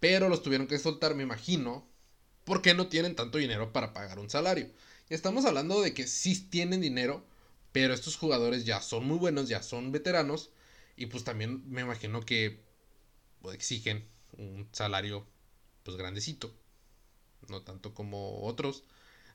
pero 0.00 0.28
los 0.28 0.42
tuvieron 0.42 0.66
que 0.66 0.78
soltar, 0.78 1.14
me 1.14 1.22
imagino, 1.22 1.86
porque 2.44 2.74
no 2.74 2.88
tienen 2.88 3.16
tanto 3.16 3.38
dinero 3.38 3.72
para 3.72 3.92
pagar 3.92 4.18
un 4.18 4.30
salario. 4.30 4.68
Y 5.08 5.14
estamos 5.14 5.44
hablando 5.44 5.80
de 5.80 5.94
que 5.94 6.06
sí 6.06 6.48
tienen 6.48 6.80
dinero, 6.80 7.24
pero 7.72 7.94
estos 7.94 8.16
jugadores 8.16 8.64
ya 8.64 8.80
son 8.80 9.06
muy 9.06 9.18
buenos, 9.18 9.48
ya 9.48 9.62
son 9.62 9.92
veteranos, 9.92 10.50
y 10.96 11.06
pues 11.06 11.24
también 11.24 11.62
me 11.70 11.82
imagino 11.82 12.20
que 12.20 12.60
exigen 13.52 14.06
un 14.38 14.68
salario 14.72 15.26
pues 15.82 15.96
grandecito, 15.96 16.54
no 17.48 17.62
tanto 17.62 17.94
como 17.94 18.42
otros. 18.42 18.84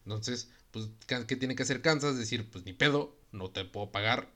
Entonces, 0.05 0.49
pues, 0.71 0.87
¿qué 1.05 1.35
tiene 1.35 1.55
que 1.55 1.63
hacer 1.63 1.81
Kansas? 1.81 2.17
Decir, 2.17 2.49
pues 2.49 2.65
ni 2.65 2.73
pedo, 2.73 3.17
no 3.31 3.51
te 3.51 3.65
puedo 3.65 3.91
pagar, 3.91 4.31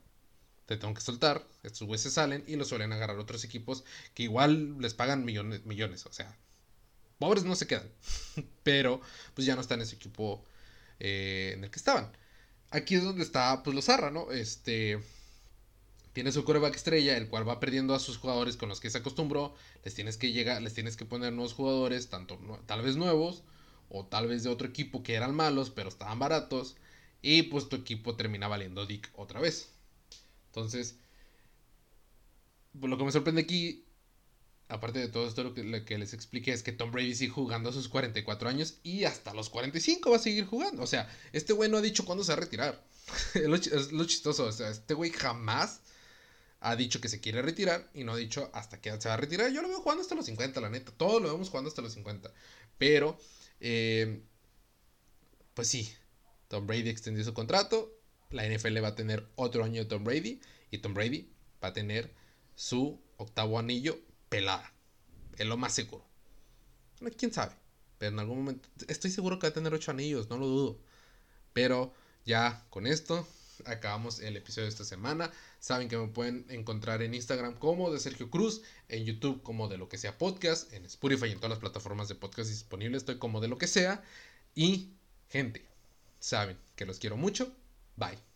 te 0.66 0.76
tengo 0.76 0.94
que 0.94 1.00
soltar. 1.00 1.46
Estos 1.62 1.86
güeyes 1.86 2.12
salen 2.12 2.44
y 2.46 2.56
los 2.56 2.68
suelen 2.68 2.92
agarrar 2.92 3.18
otros 3.18 3.44
equipos 3.44 3.84
que 4.14 4.24
igual 4.24 4.78
les 4.80 4.94
pagan 4.94 5.24
millones, 5.24 5.64
millones. 5.64 6.06
O 6.06 6.12
sea, 6.12 6.36
pobres 7.18 7.44
no 7.44 7.56
se 7.56 7.66
quedan. 7.66 7.90
Pero 8.62 9.00
pues 9.34 9.46
ya 9.46 9.54
no 9.54 9.60
está 9.62 9.74
en 9.74 9.82
ese 9.82 9.96
equipo 9.96 10.44
eh, 11.00 11.52
en 11.54 11.64
el 11.64 11.70
que 11.70 11.78
estaban. 11.78 12.12
Aquí 12.70 12.94
es 12.94 13.04
donde 13.04 13.22
está 13.22 13.62
pues 13.62 13.74
los 13.74 13.86
Zarra, 13.86 14.10
¿no? 14.10 14.30
Este 14.32 15.02
tiene 16.12 16.32
su 16.32 16.44
coreback 16.44 16.74
estrella, 16.76 17.16
el 17.16 17.28
cual 17.28 17.48
va 17.48 17.60
perdiendo 17.60 17.94
a 17.94 17.98
sus 17.98 18.18
jugadores 18.18 18.56
con 18.56 18.68
los 18.68 18.80
que 18.80 18.90
se 18.90 18.98
acostumbró. 18.98 19.54
Les 19.84 19.94
tienes 19.94 20.16
que 20.16 20.32
llegar, 20.32 20.60
les 20.62 20.74
tienes 20.74 20.96
que 20.96 21.04
poner 21.04 21.32
nuevos 21.32 21.54
jugadores, 21.54 22.08
tanto 22.08 22.38
tal 22.66 22.82
vez 22.82 22.96
nuevos 22.96 23.42
o 23.88 24.06
tal 24.06 24.28
vez 24.28 24.42
de 24.42 24.50
otro 24.50 24.68
equipo 24.68 25.02
que 25.02 25.14
eran 25.14 25.34
malos, 25.34 25.70
pero 25.70 25.88
estaban 25.88 26.18
baratos. 26.18 26.76
Y 27.22 27.44
pues 27.44 27.68
tu 27.68 27.76
equipo 27.76 28.16
termina 28.16 28.48
valiendo 28.48 28.86
Dick 28.86 29.10
otra 29.14 29.40
vez. 29.40 29.70
Entonces, 30.46 30.96
pues, 32.78 32.90
lo 32.90 32.98
que 32.98 33.04
me 33.04 33.12
sorprende 33.12 33.42
aquí 33.42 33.84
aparte 34.72 34.98
de 34.98 35.08
todo 35.08 35.28
esto, 35.28 35.44
lo 35.44 35.54
que, 35.54 35.98
les 35.98 36.14
expliqué 36.14 36.52
es 36.52 36.62
que 36.62 36.72
Tom 36.72 36.90
Brady 36.90 37.14
sigue 37.14 37.30
jugando 37.30 37.68
a 37.68 37.72
sus 37.72 37.88
44 37.88 38.48
años 38.48 38.78
y 38.82 39.04
hasta 39.04 39.34
los 39.34 39.50
45 39.50 40.10
va 40.10 40.16
a 40.16 40.20
seguir 40.20 40.46
jugando. 40.46 40.82
O 40.82 40.86
sea, 40.86 41.08
este 41.32 41.52
güey 41.52 41.70
no 41.70 41.76
ha 41.76 41.82
dicho 41.82 42.04
cuándo 42.04 42.24
se 42.24 42.32
va 42.32 42.38
a 42.38 42.40
retirar. 42.40 42.82
es, 43.34 43.92
lo, 43.92 44.04
chistoso. 44.06 44.46
O 44.46 44.52
sea, 44.52 44.70
este 44.70 44.94
güey 44.94 45.10
jamás 45.10 45.80
ha 46.64 46.76
dicho 46.76 47.00
que 47.00 47.08
se 47.08 47.20
quiere 47.20 47.42
retirar 47.42 47.90
y 47.92 48.04
no 48.04 48.12
ha 48.12 48.16
dicho 48.16 48.48
hasta 48.54 48.80
que 48.80 48.90
se 49.00 49.08
va 49.08 49.14
a 49.14 49.18
retirar. 49.18 49.50
Yo 49.50 49.62
lo 49.62 49.68
veo 49.68 49.80
jugando 49.80 50.02
hasta 50.02 50.14
los 50.14 50.26
50, 50.26 50.60
la 50.60 50.70
neta. 50.70 50.92
Todos 50.92 51.20
lo 51.20 51.32
vemos 51.32 51.48
jugando 51.48 51.68
hasta 51.68 51.82
los 51.82 51.92
50. 51.92 52.32
Pero, 52.78 53.18
eh, 53.60 54.22
pues 55.54 55.68
sí, 55.68 55.92
Tom 56.46 56.66
Brady 56.66 56.88
extendió 56.88 57.24
su 57.24 57.34
contrato. 57.34 57.92
La 58.30 58.46
NFL 58.46 58.82
va 58.82 58.88
a 58.88 58.94
tener 58.94 59.26
otro 59.34 59.64
año 59.64 59.82
de 59.82 59.88
Tom 59.88 60.04
Brady. 60.04 60.40
Y 60.70 60.78
Tom 60.78 60.94
Brady 60.94 61.28
va 61.62 61.68
a 61.68 61.72
tener 61.72 62.14
su 62.54 63.02
octavo 63.16 63.58
anillo 63.58 63.98
pelada. 64.28 64.72
Es 65.36 65.46
lo 65.46 65.56
más 65.56 65.74
seguro. 65.74 66.06
¿Quién 67.18 67.32
sabe? 67.32 67.54
Pero 67.98 68.12
en 68.12 68.20
algún 68.20 68.38
momento... 68.38 68.68
Estoy 68.86 69.10
seguro 69.10 69.40
que 69.40 69.48
va 69.48 69.50
a 69.50 69.54
tener 69.54 69.74
ocho 69.74 69.90
anillos, 69.90 70.30
no 70.30 70.38
lo 70.38 70.46
dudo. 70.46 70.78
Pero 71.52 71.92
ya 72.24 72.64
con 72.70 72.86
esto 72.86 73.26
acabamos 73.64 74.20
el 74.20 74.36
episodio 74.36 74.64
de 74.64 74.70
esta 74.70 74.84
semana. 74.84 75.32
Saben 75.62 75.88
que 75.88 75.96
me 75.96 76.08
pueden 76.08 76.44
encontrar 76.48 77.02
en 77.02 77.14
Instagram 77.14 77.54
como 77.54 77.92
de 77.92 78.00
Sergio 78.00 78.28
Cruz, 78.28 78.62
en 78.88 79.04
YouTube 79.04 79.44
como 79.44 79.68
de 79.68 79.78
lo 79.78 79.88
que 79.88 79.96
sea 79.96 80.18
podcast, 80.18 80.72
en 80.72 80.84
Spotify 80.86 81.26
y 81.26 81.30
en 81.30 81.36
todas 81.36 81.50
las 81.50 81.60
plataformas 81.60 82.08
de 82.08 82.16
podcast 82.16 82.50
disponibles 82.50 83.02
estoy 83.02 83.18
como 83.18 83.40
de 83.40 83.46
lo 83.46 83.58
que 83.58 83.68
sea. 83.68 84.02
Y 84.56 84.90
gente, 85.28 85.64
saben 86.18 86.58
que 86.74 86.84
los 86.84 86.98
quiero 86.98 87.16
mucho. 87.16 87.54
Bye. 87.94 88.31